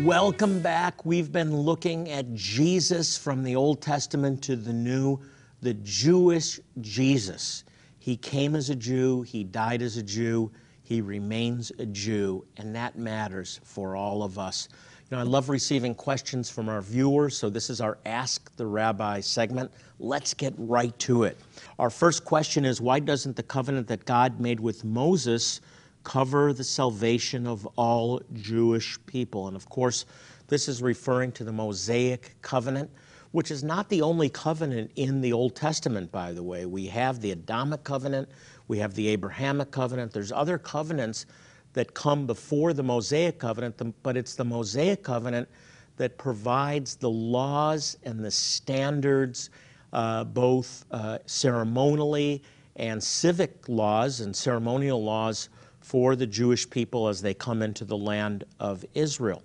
Welcome 0.00 0.58
back. 0.58 1.06
We've 1.06 1.30
been 1.30 1.56
looking 1.56 2.10
at 2.10 2.34
Jesus 2.34 3.16
from 3.16 3.44
the 3.44 3.54
Old 3.54 3.80
Testament 3.80 4.42
to 4.42 4.56
the 4.56 4.72
New, 4.72 5.20
the 5.60 5.74
Jewish 5.74 6.58
Jesus. 6.80 7.62
He 8.00 8.16
came 8.16 8.56
as 8.56 8.70
a 8.70 8.74
Jew, 8.74 9.22
he 9.22 9.44
died 9.44 9.82
as 9.82 9.98
a 9.98 10.02
Jew, 10.02 10.50
he 10.82 11.00
remains 11.00 11.70
a 11.78 11.86
Jew, 11.86 12.44
and 12.56 12.74
that 12.74 12.98
matters 12.98 13.60
for 13.62 13.94
all 13.94 14.24
of 14.24 14.36
us. 14.36 14.68
You 15.10 15.16
know, 15.16 15.22
I 15.22 15.24
love 15.24 15.48
receiving 15.48 15.94
questions 15.94 16.50
from 16.50 16.68
our 16.68 16.82
viewers, 16.82 17.34
so 17.34 17.48
this 17.48 17.70
is 17.70 17.80
our 17.80 17.96
Ask 18.04 18.54
the 18.56 18.66
Rabbi 18.66 19.20
segment. 19.20 19.70
Let's 19.98 20.34
get 20.34 20.52
right 20.58 20.96
to 20.98 21.22
it. 21.22 21.38
Our 21.78 21.88
first 21.88 22.26
question 22.26 22.66
is 22.66 22.78
Why 22.78 23.00
doesn't 23.00 23.34
the 23.34 23.42
covenant 23.42 23.86
that 23.86 24.04
God 24.04 24.38
made 24.38 24.60
with 24.60 24.84
Moses 24.84 25.62
cover 26.04 26.52
the 26.52 26.62
salvation 26.62 27.46
of 27.46 27.66
all 27.76 28.20
Jewish 28.34 28.98
people? 29.06 29.46
And 29.48 29.56
of 29.56 29.66
course, 29.70 30.04
this 30.48 30.68
is 30.68 30.82
referring 30.82 31.32
to 31.32 31.44
the 31.44 31.52
Mosaic 31.52 32.36
covenant, 32.42 32.90
which 33.30 33.50
is 33.50 33.64
not 33.64 33.88
the 33.88 34.02
only 34.02 34.28
covenant 34.28 34.90
in 34.96 35.22
the 35.22 35.32
Old 35.32 35.56
Testament, 35.56 36.12
by 36.12 36.32
the 36.32 36.42
way. 36.42 36.66
We 36.66 36.84
have 36.88 37.22
the 37.22 37.30
Adamic 37.30 37.82
covenant, 37.82 38.28
we 38.68 38.76
have 38.80 38.92
the 38.92 39.08
Abrahamic 39.08 39.70
covenant, 39.70 40.12
there's 40.12 40.32
other 40.32 40.58
covenants 40.58 41.24
that 41.72 41.94
come 41.94 42.26
before 42.26 42.72
the 42.72 42.82
Mosaic 42.82 43.38
covenant, 43.38 43.80
but 44.02 44.16
it's 44.16 44.34
the 44.34 44.44
Mosaic 44.44 45.02
covenant 45.02 45.48
that 45.96 46.16
provides 46.16 46.96
the 46.96 47.10
laws 47.10 47.96
and 48.04 48.24
the 48.24 48.30
standards, 48.30 49.50
uh, 49.92 50.24
both 50.24 50.84
uh, 50.90 51.18
ceremonially 51.26 52.42
and 52.76 53.02
civic 53.02 53.68
laws 53.68 54.20
and 54.20 54.34
ceremonial 54.34 55.02
laws 55.02 55.48
for 55.80 56.16
the 56.16 56.26
Jewish 56.26 56.68
people 56.68 57.08
as 57.08 57.20
they 57.20 57.34
come 57.34 57.62
into 57.62 57.84
the 57.84 57.96
land 57.96 58.44
of 58.60 58.84
Israel. 58.94 59.42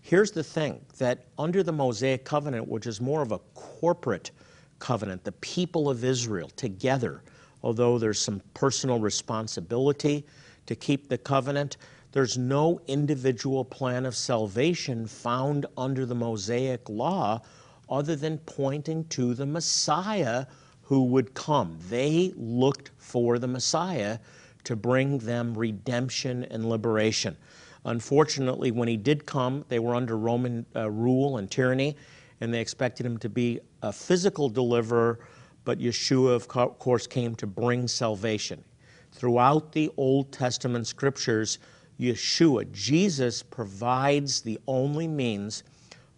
Here's 0.00 0.30
the 0.30 0.44
thing 0.44 0.80
that 0.98 1.26
under 1.38 1.62
the 1.62 1.72
Mosaic 1.72 2.24
covenant, 2.24 2.68
which 2.68 2.86
is 2.86 3.00
more 3.00 3.20
of 3.20 3.32
a 3.32 3.38
corporate 3.54 4.30
covenant, 4.78 5.24
the 5.24 5.32
people 5.32 5.90
of 5.90 6.04
Israel 6.04 6.50
together, 6.56 7.22
although 7.62 7.98
there's 7.98 8.20
some 8.20 8.40
personal 8.54 9.00
responsibility 9.00 10.24
to 10.68 10.76
keep 10.76 11.08
the 11.08 11.18
covenant. 11.18 11.78
There's 12.12 12.38
no 12.38 12.80
individual 12.86 13.64
plan 13.64 14.06
of 14.06 14.14
salvation 14.14 15.06
found 15.06 15.66
under 15.76 16.06
the 16.06 16.14
Mosaic 16.14 16.88
law 16.88 17.42
other 17.88 18.14
than 18.14 18.38
pointing 18.38 19.04
to 19.06 19.34
the 19.34 19.46
Messiah 19.46 20.46
who 20.82 21.04
would 21.04 21.34
come. 21.34 21.78
They 21.88 22.32
looked 22.36 22.92
for 22.98 23.38
the 23.38 23.48
Messiah 23.48 24.18
to 24.64 24.76
bring 24.76 25.18
them 25.18 25.56
redemption 25.56 26.44
and 26.44 26.68
liberation. 26.68 27.36
Unfortunately, 27.84 28.70
when 28.70 28.88
he 28.88 28.96
did 28.96 29.24
come, 29.24 29.64
they 29.68 29.78
were 29.78 29.94
under 29.94 30.18
Roman 30.18 30.66
uh, 30.76 30.90
rule 30.90 31.38
and 31.38 31.50
tyranny, 31.50 31.96
and 32.40 32.52
they 32.52 32.60
expected 32.60 33.06
him 33.06 33.16
to 33.18 33.28
be 33.30 33.60
a 33.82 33.92
physical 33.92 34.50
deliverer, 34.50 35.20
but 35.64 35.78
Yeshua, 35.78 36.34
of 36.34 36.48
course, 36.78 37.06
came 37.06 37.34
to 37.36 37.46
bring 37.46 37.88
salvation. 37.88 38.62
Throughout 39.18 39.72
the 39.72 39.90
Old 39.96 40.30
Testament 40.30 40.86
scriptures, 40.86 41.58
Yeshua, 41.98 42.70
Jesus, 42.70 43.42
provides 43.42 44.40
the 44.42 44.60
only 44.68 45.08
means 45.08 45.64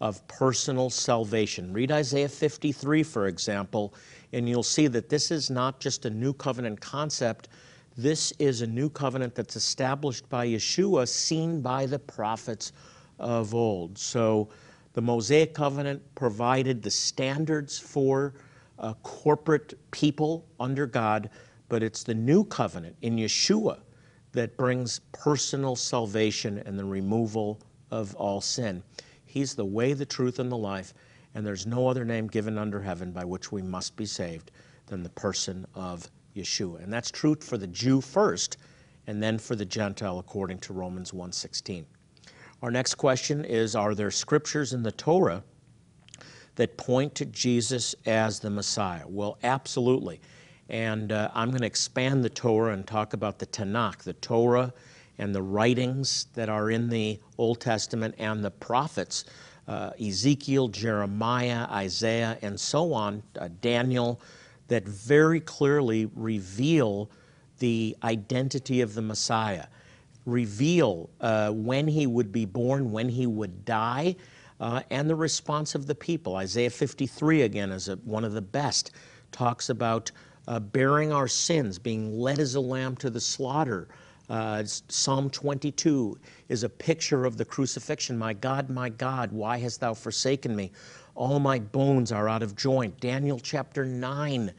of 0.02 0.26
personal 0.28 0.90
salvation. 0.90 1.72
Read 1.72 1.90
Isaiah 1.92 2.28
53, 2.28 3.02
for 3.02 3.26
example, 3.26 3.94
and 4.34 4.46
you'll 4.46 4.62
see 4.62 4.86
that 4.88 5.08
this 5.08 5.30
is 5.30 5.48
not 5.48 5.80
just 5.80 6.04
a 6.04 6.10
new 6.10 6.34
covenant 6.34 6.78
concept. 6.82 7.48
This 7.96 8.34
is 8.38 8.60
a 8.60 8.66
new 8.66 8.90
covenant 8.90 9.34
that's 9.34 9.56
established 9.56 10.28
by 10.28 10.46
Yeshua, 10.46 11.08
seen 11.08 11.62
by 11.62 11.86
the 11.86 11.98
prophets 11.98 12.74
of 13.18 13.54
old. 13.54 13.96
So 13.96 14.50
the 14.92 15.00
Mosaic 15.00 15.54
covenant 15.54 16.02
provided 16.16 16.82
the 16.82 16.90
standards 16.90 17.78
for 17.78 18.34
a 18.78 18.92
corporate 19.02 19.72
people 19.90 20.44
under 20.58 20.86
God 20.86 21.30
but 21.70 21.82
it's 21.84 22.02
the 22.02 22.14
new 22.14 22.44
covenant 22.44 22.96
in 23.00 23.16
Yeshua 23.16 23.78
that 24.32 24.56
brings 24.56 25.00
personal 25.12 25.76
salvation 25.76 26.58
and 26.66 26.78
the 26.78 26.84
removal 26.84 27.60
of 27.90 28.14
all 28.16 28.40
sin. 28.40 28.82
He's 29.24 29.54
the 29.54 29.64
way, 29.64 29.92
the 29.92 30.04
truth, 30.04 30.40
and 30.40 30.50
the 30.50 30.56
life, 30.56 30.92
and 31.34 31.46
there's 31.46 31.66
no 31.66 31.86
other 31.86 32.04
name 32.04 32.26
given 32.26 32.58
under 32.58 32.82
heaven 32.82 33.12
by 33.12 33.24
which 33.24 33.52
we 33.52 33.62
must 33.62 33.96
be 33.96 34.04
saved 34.04 34.50
than 34.86 35.04
the 35.04 35.10
person 35.10 35.64
of 35.74 36.10
Yeshua. 36.36 36.82
And 36.82 36.92
that's 36.92 37.10
true 37.10 37.36
for 37.40 37.56
the 37.56 37.68
Jew 37.68 38.00
first, 38.00 38.56
and 39.06 39.22
then 39.22 39.38
for 39.38 39.54
the 39.54 39.64
Gentile 39.64 40.18
according 40.18 40.58
to 40.58 40.72
Romans 40.72 41.12
1:16. 41.12 41.84
Our 42.62 42.72
next 42.72 42.96
question 42.96 43.44
is 43.44 43.76
are 43.76 43.94
there 43.94 44.10
scriptures 44.10 44.72
in 44.72 44.82
the 44.82 44.92
Torah 44.92 45.44
that 46.56 46.76
point 46.76 47.14
to 47.14 47.24
Jesus 47.26 47.94
as 48.06 48.40
the 48.40 48.50
Messiah? 48.50 49.06
Well, 49.06 49.38
absolutely. 49.44 50.20
And 50.70 51.12
uh, 51.12 51.30
I'm 51.34 51.50
going 51.50 51.60
to 51.60 51.66
expand 51.66 52.24
the 52.24 52.30
Torah 52.30 52.72
and 52.72 52.86
talk 52.86 53.12
about 53.12 53.38
the 53.38 53.46
Tanakh, 53.46 53.98
the 53.98 54.14
Torah 54.14 54.72
and 55.18 55.34
the 55.34 55.42
writings 55.42 56.26
that 56.34 56.48
are 56.48 56.70
in 56.70 56.88
the 56.88 57.20
Old 57.36 57.60
Testament 57.60 58.14
and 58.18 58.44
the 58.44 58.50
prophets 58.50 59.24
uh, 59.70 59.92
Ezekiel, 60.04 60.66
Jeremiah, 60.68 61.66
Isaiah, 61.70 62.36
and 62.42 62.58
so 62.58 62.92
on, 62.92 63.22
uh, 63.38 63.48
Daniel, 63.60 64.20
that 64.66 64.84
very 64.84 65.38
clearly 65.38 66.10
reveal 66.16 67.08
the 67.60 67.96
identity 68.02 68.80
of 68.80 68.94
the 68.94 69.02
Messiah, 69.02 69.66
reveal 70.26 71.08
uh, 71.20 71.50
when 71.52 71.86
he 71.86 72.08
would 72.08 72.32
be 72.32 72.46
born, 72.46 72.90
when 72.90 73.08
he 73.08 73.28
would 73.28 73.64
die, 73.64 74.16
uh, 74.58 74.82
and 74.90 75.08
the 75.08 75.14
response 75.14 75.76
of 75.76 75.86
the 75.86 75.94
people. 75.94 76.34
Isaiah 76.34 76.70
53, 76.70 77.42
again, 77.42 77.70
is 77.70 77.88
a, 77.88 77.94
one 77.96 78.24
of 78.24 78.32
the 78.32 78.42
best, 78.42 78.90
talks 79.30 79.68
about 79.68 80.10
uh, 80.48 80.60
bearing 80.60 81.12
our 81.12 81.28
sins, 81.28 81.78
being 81.78 82.18
led 82.18 82.38
as 82.38 82.54
a 82.54 82.60
lamb 82.60 82.96
to 82.96 83.10
the 83.10 83.20
slaughter. 83.20 83.88
Uh, 84.28 84.62
Psalm 84.64 85.28
22 85.28 86.16
is 86.48 86.62
a 86.62 86.68
picture 86.68 87.24
of 87.24 87.36
the 87.36 87.44
crucifixion. 87.44 88.16
My 88.16 88.32
God, 88.32 88.70
my 88.70 88.88
God, 88.88 89.32
why 89.32 89.58
hast 89.58 89.80
thou 89.80 89.92
forsaken 89.92 90.54
me? 90.54 90.70
All 91.16 91.40
my 91.40 91.58
bones 91.58 92.12
are 92.12 92.28
out 92.28 92.42
of 92.42 92.54
joint. 92.54 92.98
Daniel 93.00 93.40
chapter 93.40 93.84
9 93.84 94.52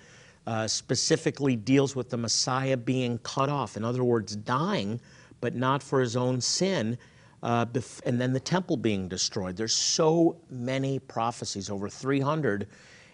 uh, 0.46 0.68
specifically 0.68 1.56
deals 1.56 1.96
with 1.96 2.10
the 2.10 2.18
Messiah 2.18 2.76
being 2.76 3.18
cut 3.20 3.50
off. 3.50 3.78
In 3.78 3.86
other 3.86 4.04
words, 4.04 4.36
dying, 4.36 5.00
but 5.40 5.56
not 5.56 5.82
for 5.82 6.02
his 6.02 6.18
own 6.18 6.42
sin. 6.42 6.98
Uh, 7.42 7.66
and 8.06 8.20
then 8.22 8.34
the 8.34 8.40
temple 8.40 8.78
being 8.78 9.08
destroyed. 9.08 9.56
There's 9.56 9.74
so 9.74 10.38
many 10.50 11.00
prophecies, 11.00 11.70
over 11.70 11.90
300 11.90 12.68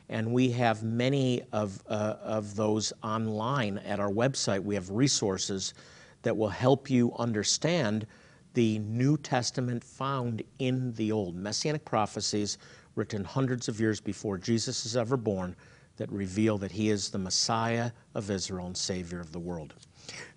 and 0.09 0.31
we 0.31 0.51
have 0.51 0.83
many 0.83 1.43
of, 1.51 1.81
uh, 1.87 2.15
of 2.21 2.55
those 2.55 2.93
online 3.03 3.77
at 3.79 3.99
our 3.99 4.11
website. 4.11 4.63
We 4.63 4.75
have 4.75 4.89
resources 4.89 5.73
that 6.21 6.35
will 6.35 6.49
help 6.49 6.89
you 6.89 7.13
understand 7.17 8.07
the 8.53 8.79
New 8.79 9.17
Testament 9.17 9.83
found 9.83 10.41
in 10.59 10.93
the 10.93 11.11
Old. 11.11 11.35
Messianic 11.35 11.85
prophecies 11.85 12.57
written 12.95 13.23
hundreds 13.23 13.67
of 13.67 13.79
years 13.79 14.01
before 14.01 14.37
Jesus 14.37 14.85
is 14.85 14.97
ever 14.97 15.17
born 15.17 15.55
that 15.97 16.11
reveal 16.11 16.57
that 16.57 16.71
he 16.71 16.89
is 16.89 17.09
the 17.09 17.17
Messiah 17.17 17.91
of 18.15 18.31
Israel 18.31 18.67
and 18.67 18.77
Savior 18.77 19.19
of 19.19 19.31
the 19.31 19.39
world. 19.39 19.75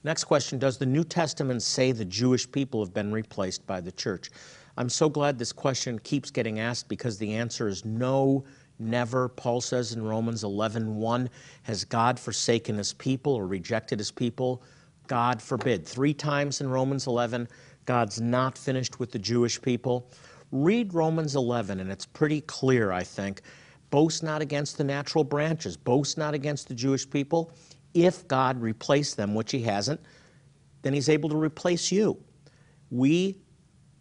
Next 0.04 0.24
question 0.24 0.59
Does 0.59 0.78
the 0.78 0.87
New 0.87 1.04
Testament 1.04 1.62
say 1.62 1.92
the 1.92 2.04
Jewish 2.04 2.50
people 2.50 2.85
have 2.85 2.92
been 2.92 3.12
replaced 3.12 3.66
by 3.66 3.80
the 3.80 3.92
church? 3.92 4.30
I'm 4.76 4.88
so 4.88 5.09
glad 5.09 5.38
this 5.38 5.52
question 5.52 5.98
keeps 5.98 6.30
getting 6.30 6.61
asked 6.61 6.88
because 6.88 7.18
the 7.18 7.35
answer 7.35 7.68
is 7.68 7.85
no, 7.85 8.44
never. 8.81 9.29
Paul 9.29 9.61
says 9.61 9.93
in 9.93 10.03
Romans 10.03 10.45
11 10.45 10.97
1, 10.97 11.31
Has 11.64 11.85
God 11.85 12.19
forsaken 12.19 12.77
his 12.77 12.93
people 12.95 13.35
or 13.35 13.47
rejected 13.47 13.99
his 13.99 14.11
people? 14.11 14.62
God 15.07 15.43
forbid. 15.43 15.87
Three 15.87 16.14
times 16.14 16.61
in 16.61 16.69
Romans 16.69 17.07
11, 17.07 17.49
God's 17.85 18.21
not 18.21 18.57
finished 18.57 19.01
with 19.01 19.11
the 19.11 19.19
Jewish 19.19 19.61
people. 19.61 20.09
Read 20.53 20.95
Romans 20.95 21.37
11, 21.37 21.81
and 21.81 21.90
it's 21.90 22.07
pretty 22.07 22.40
clear, 22.43 22.93
I 22.93 23.03
think. 23.03 23.43
Boast 23.90 24.23
not 24.23 24.40
against 24.40 24.79
the 24.79 24.85
natural 24.85 25.25
branches, 25.25 25.77
boast 25.77 26.16
not 26.16 26.35
against 26.35 26.69
the 26.69 26.75
Jewish 26.75 27.09
people. 27.09 27.53
If 27.95 28.27
God 28.29 28.61
replaced 28.61 29.16
them, 29.16 29.35
which 29.35 29.51
He 29.51 29.62
hasn't, 29.62 30.01
then 30.83 30.93
He's 30.93 31.09
able 31.09 31.29
to 31.31 31.37
replace 31.37 31.90
you. 31.90 32.16
We 32.90 33.38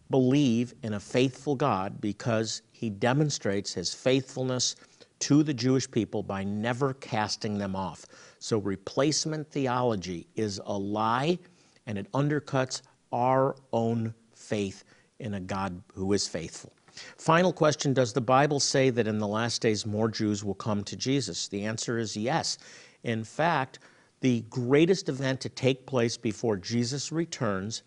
believe 0.10 0.74
in 0.84 0.94
a 0.94 1.00
faithful 1.00 1.56
God 1.56 2.02
because 2.02 2.62
He 2.72 2.90
demonstrates 2.90 3.74
His 3.74 3.94
faithfulness 3.94 4.76
to 5.20 5.44
the 5.44 5.54
Jewish 5.54 5.90
people 5.90 6.24
by 6.24 6.44
never 6.44 6.94
casting 6.96 7.58
them 7.58 7.76
off. 7.76 8.06
So, 8.40 8.58
replacement 8.58 9.50
theology 9.52 10.28
is 10.36 10.60
a 10.66 10.78
lie 10.78 11.40
and 11.88 11.98
it 11.98 12.12
undercuts 12.14 12.82
our 13.12 13.56
own 13.74 14.14
faith 14.34 14.84
in 15.20 15.34
a 15.34 15.40
God 15.40 15.82
who 15.94 16.14
is 16.14 16.28
faithful. 16.28 16.72
Final 17.18 17.54
question 17.54 17.94
Does 17.94 18.14
the 18.14 18.22
Bible 18.22 18.60
say 18.60 18.90
that 18.90 19.08
in 19.08 19.20
the 19.20 19.28
last 19.28 19.62
days 19.62 19.86
more 19.86 20.10
Jews 20.10 20.44
will 20.44 20.56
come 20.56 20.84
to 20.86 20.96
Jesus? 20.96 21.48
The 21.48 21.66
answer 21.66 21.98
is 21.98 22.16
yes. 22.16 22.58
In 23.04 23.24
fact, 23.24 23.80
the 24.22 24.42
greatest 24.50 25.08
event 25.08 25.40
to 25.42 25.50
take 25.50 25.86
place 25.86 26.18
before 26.18 26.58
Jesus 26.58 27.12
returns 27.12 27.84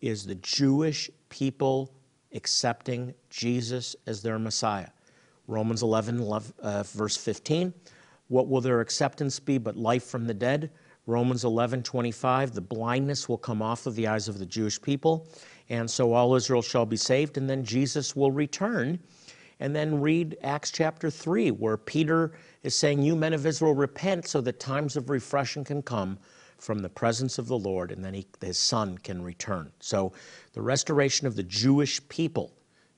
is 0.00 0.24
the 0.24 0.34
Jewish 0.36 1.10
people 1.28 1.92
accepting 2.32 3.14
Jesus 3.30 3.96
as 4.06 4.22
their 4.22 4.38
Messiah. 4.38 4.88
Romans 5.46 5.82
11, 5.82 6.20
uh, 6.62 6.82
verse 6.82 7.16
15. 7.16 7.72
What 8.28 8.48
will 8.48 8.60
their 8.60 8.80
acceptance 8.80 9.40
be 9.40 9.58
but 9.58 9.76
life 9.76 10.04
from 10.04 10.26
the 10.26 10.34
dead? 10.34 10.70
Romans 11.06 11.44
11, 11.44 11.82
25. 11.82 12.52
The 12.52 12.60
blindness 12.60 13.28
will 13.28 13.38
come 13.38 13.62
off 13.62 13.86
of 13.86 13.94
the 13.94 14.06
eyes 14.06 14.28
of 14.28 14.38
the 14.38 14.44
Jewish 14.44 14.80
people, 14.80 15.26
and 15.70 15.90
so 15.90 16.12
all 16.12 16.34
Israel 16.34 16.60
shall 16.60 16.84
be 16.84 16.98
saved, 16.98 17.38
and 17.38 17.48
then 17.48 17.64
Jesus 17.64 18.14
will 18.14 18.30
return. 18.30 18.98
And 19.60 19.74
then 19.74 20.00
read 20.00 20.36
Acts 20.42 20.70
chapter 20.70 21.10
3, 21.10 21.50
where 21.50 21.78
Peter 21.78 22.32
is 22.62 22.76
saying, 22.76 23.02
You 23.02 23.16
men 23.16 23.32
of 23.32 23.46
Israel, 23.46 23.74
repent 23.74 24.28
so 24.28 24.40
that 24.42 24.60
times 24.60 24.96
of 24.96 25.10
refreshing 25.10 25.64
can 25.64 25.82
come 25.82 26.18
from 26.58 26.80
the 26.80 26.88
presence 26.88 27.38
of 27.38 27.46
the 27.46 27.58
Lord, 27.58 27.92
and 27.92 28.04
then 28.04 28.14
he, 28.14 28.26
his 28.40 28.58
son 28.58 28.98
can 28.98 29.22
return. 29.22 29.72
So 29.80 30.12
the 30.52 30.62
restoration 30.62 31.26
of 31.26 31.36
the 31.36 31.42
Jewish 31.42 32.06
people 32.08 32.52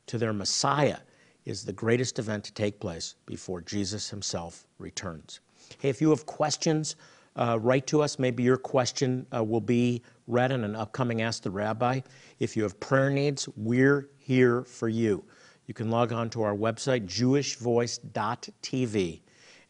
to 0.07 0.19
their 0.19 0.33
Messiah 0.33 0.99
is 1.45 1.65
the 1.65 1.73
greatest 1.73 2.19
event 2.19 2.45
to 2.45 2.53
take 2.53 2.81
place 2.81 3.15
before 3.27 3.61
Jesus 3.61 4.11
himself 4.11 4.67
returns. 4.79 5.41
Hey, 5.79 5.89
if 5.89 6.01
you 6.01 6.11
have 6.11 6.27
questions, 6.27 6.97
uh, 7.37 7.59
write 7.61 7.87
to 7.89 8.03
us. 8.03 8.19
Maybe 8.19 8.43
your 8.43 8.57
question 8.57 9.27
uh, 9.35 9.45
will 9.45 9.61
be 9.61 10.03
read 10.27 10.53
in 10.53 10.65
an 10.65 10.75
upcoming 10.75 11.21
Ask 11.23 11.43
the 11.43 11.51
Rabbi. 11.51 12.01
If 12.39 12.57
you 12.57 12.63
have 12.65 12.81
prayer 12.81 13.11
needs, 13.11 13.49
we're 13.57 14.09
here 14.19 14.65
for 14.65 14.89
you. 14.89 15.25
You 15.67 15.75
can 15.75 15.91
log 15.91 16.13
on 16.13 16.31
to 16.31 16.43
our 16.43 16.57
website, 16.57 17.07
jewishvoice.tv. 17.07 19.21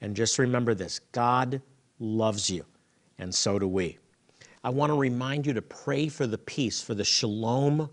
And 0.00 0.16
just 0.16 0.38
remember 0.38 0.74
this 0.74 1.00
God 1.12 1.60
loves 1.98 2.48
you, 2.48 2.64
and 3.20 3.34
so 3.34 3.58
do 3.58 3.68
we. 3.68 3.98
I 4.62 4.70
want 4.70 4.90
to 4.90 4.98
remind 4.98 5.46
you 5.46 5.54
to 5.54 5.62
pray 5.62 6.08
for 6.08 6.26
the 6.26 6.38
peace, 6.38 6.82
for 6.82 6.94
the 6.94 7.04
shalom 7.04 7.88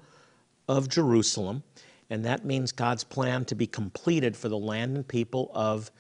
of 0.68 0.90
Jerusalem. 0.90 1.64
And 2.10 2.26
that 2.26 2.46
means 2.46 2.72
God's 2.72 3.04
plan 3.04 3.46
to 3.46 3.56
be 3.56 3.68
completed 3.68 4.36
for 4.36 4.50
the 4.50 4.58
land 4.58 4.96
and 4.96 5.08
people 5.08 5.52
of 5.54 5.92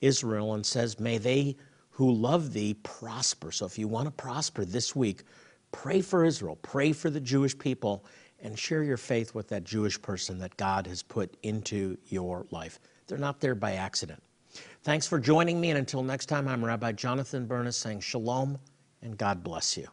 Israel 0.00 0.54
and 0.54 0.64
says, 0.64 1.00
May 1.00 1.18
they 1.18 1.56
who 1.90 2.12
love 2.12 2.52
thee 2.52 2.74
prosper. 2.82 3.50
So 3.50 3.66
if 3.66 3.78
you 3.78 3.88
want 3.88 4.06
to 4.06 4.10
prosper 4.10 4.64
this 4.64 4.94
week, 4.94 5.22
pray 5.72 6.00
for 6.00 6.24
Israel, 6.24 6.56
pray 6.62 6.92
for 6.92 7.08
the 7.08 7.20
Jewish 7.20 7.58
people, 7.58 8.04
and 8.40 8.58
share 8.58 8.82
your 8.82 8.98
faith 8.98 9.34
with 9.34 9.48
that 9.48 9.64
Jewish 9.64 10.00
person 10.00 10.38
that 10.38 10.56
God 10.56 10.86
has 10.86 11.02
put 11.02 11.36
into 11.42 11.96
your 12.08 12.46
life. 12.50 12.78
They're 13.06 13.16
not 13.16 13.40
there 13.40 13.54
by 13.54 13.74
accident. 13.74 14.22
Thanks 14.82 15.06
for 15.06 15.18
joining 15.18 15.60
me, 15.60 15.70
and 15.70 15.78
until 15.78 16.02
next 16.02 16.26
time, 16.26 16.46
I'm 16.48 16.64
Rabbi 16.64 16.92
Jonathan 16.92 17.46
Bernis 17.46 17.76
saying 17.76 18.00
shalom 18.00 18.58
and 19.06 19.16
God 19.16 19.42
bless 19.42 19.76
you. 19.76 19.86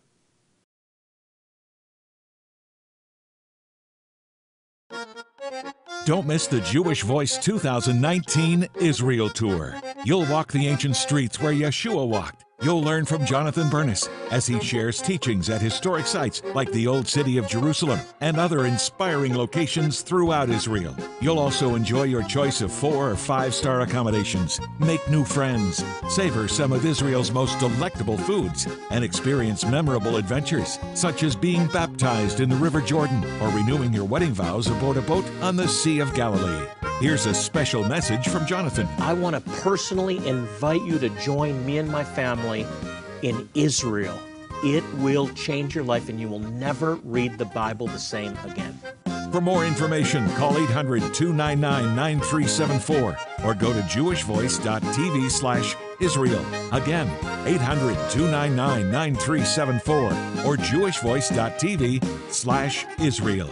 Don't 6.06 6.28
miss 6.28 6.48
the 6.48 6.60
Jewish 6.62 7.04
Voice 7.04 7.38
2019 7.38 8.68
Israel 8.76 9.30
Tour. 9.30 9.76
You'll 10.04 10.26
walk 10.26 10.52
the 10.52 10.68
ancient 10.68 10.98
streets 10.98 11.40
where 11.40 11.54
Yeshua 11.54 12.06
walked 12.06 12.43
You'll 12.64 12.82
learn 12.82 13.04
from 13.04 13.26
Jonathan 13.26 13.70
Bernis 13.70 14.08
as 14.32 14.48
he 14.48 14.58
shares 14.62 15.02
teachings 15.02 15.50
at 15.50 15.62
historic 15.62 16.08
sites 16.08 16.42
like 16.56 16.72
the 16.72 16.88
Old 16.88 17.10
City 17.10 17.38
of 17.38 17.46
Jerusalem 17.46 18.00
and 18.22 18.40
other 18.40 18.66
inspiring 18.66 19.36
locations 19.36 20.02
throughout 20.02 20.50
Israel. 20.50 20.96
You'll 21.20 21.40
also 21.40 21.76
enjoy 21.76 22.04
your 22.04 22.24
choice 22.24 22.62
of 22.62 22.72
four 22.72 23.12
or 23.12 23.18
five 23.18 23.54
star 23.54 23.82
accommodations, 23.82 24.62
make 24.80 25.06
new 25.10 25.26
friends, 25.26 25.84
savor 26.08 26.48
some 26.48 26.72
of 26.72 26.86
Israel's 26.86 27.32
most 27.32 27.60
delectable 27.60 28.18
foods, 28.18 28.66
and 28.92 29.04
experience 29.04 29.66
memorable 29.66 30.16
adventures, 30.16 30.80
such 30.94 31.24
as 31.24 31.36
being 31.36 31.68
baptized 31.68 32.40
in 32.40 32.48
the 32.48 32.56
River 32.56 32.80
Jordan 32.80 33.26
or 33.42 33.50
renewing 33.50 33.92
your 33.92 34.06
wedding 34.06 34.32
vows 34.32 34.68
aboard 34.68 34.96
a 34.96 35.02
boat 35.02 35.26
on 35.42 35.58
the 35.58 35.68
Sea 35.68 36.00
of 36.00 36.14
Galilee. 36.14 36.66
Here's 37.00 37.26
a 37.26 37.34
special 37.34 37.84
message 37.84 38.30
from 38.30 38.46
Jonathan. 38.46 38.88
I 39.00 39.14
want 39.14 39.36
to 39.36 39.52
personally 39.62 40.26
invite 40.26 40.84
you 40.84 41.00
to 41.00 41.10
join 41.10 41.66
me 41.66 41.78
and 41.78 41.90
my 41.90 42.04
family 42.04 42.66
in 43.22 43.50
Israel. 43.56 44.18
It 44.64 44.84
will 44.96 45.28
change 45.30 45.76
your 45.76 45.84
life 45.84 46.08
and 46.08 46.20
you 46.20 46.30
will 46.30 46.40
never 46.40 46.96
read 46.96 47.38
the 47.38 47.46
Bible 47.46 47.88
the 47.88 48.00
same 48.00 48.38
again. 48.46 48.80
For 49.34 49.42
more 49.42 49.66
information, 49.66 50.30
call 50.36 50.58
800 50.58 51.14
299 51.14 51.96
9374 51.96 53.18
or 53.44 53.54
go 53.56 53.74
to 53.74 53.80
jewishvoice.tv 53.80 55.32
slash 55.32 55.76
Israel. 56.00 56.46
Again, 56.72 57.08
800 57.46 57.96
299 58.12 58.92
9374 58.92 60.04
or 60.46 60.58
jewishvoice.tv 60.58 62.32
slash 62.32 62.86
Israel. 63.00 63.50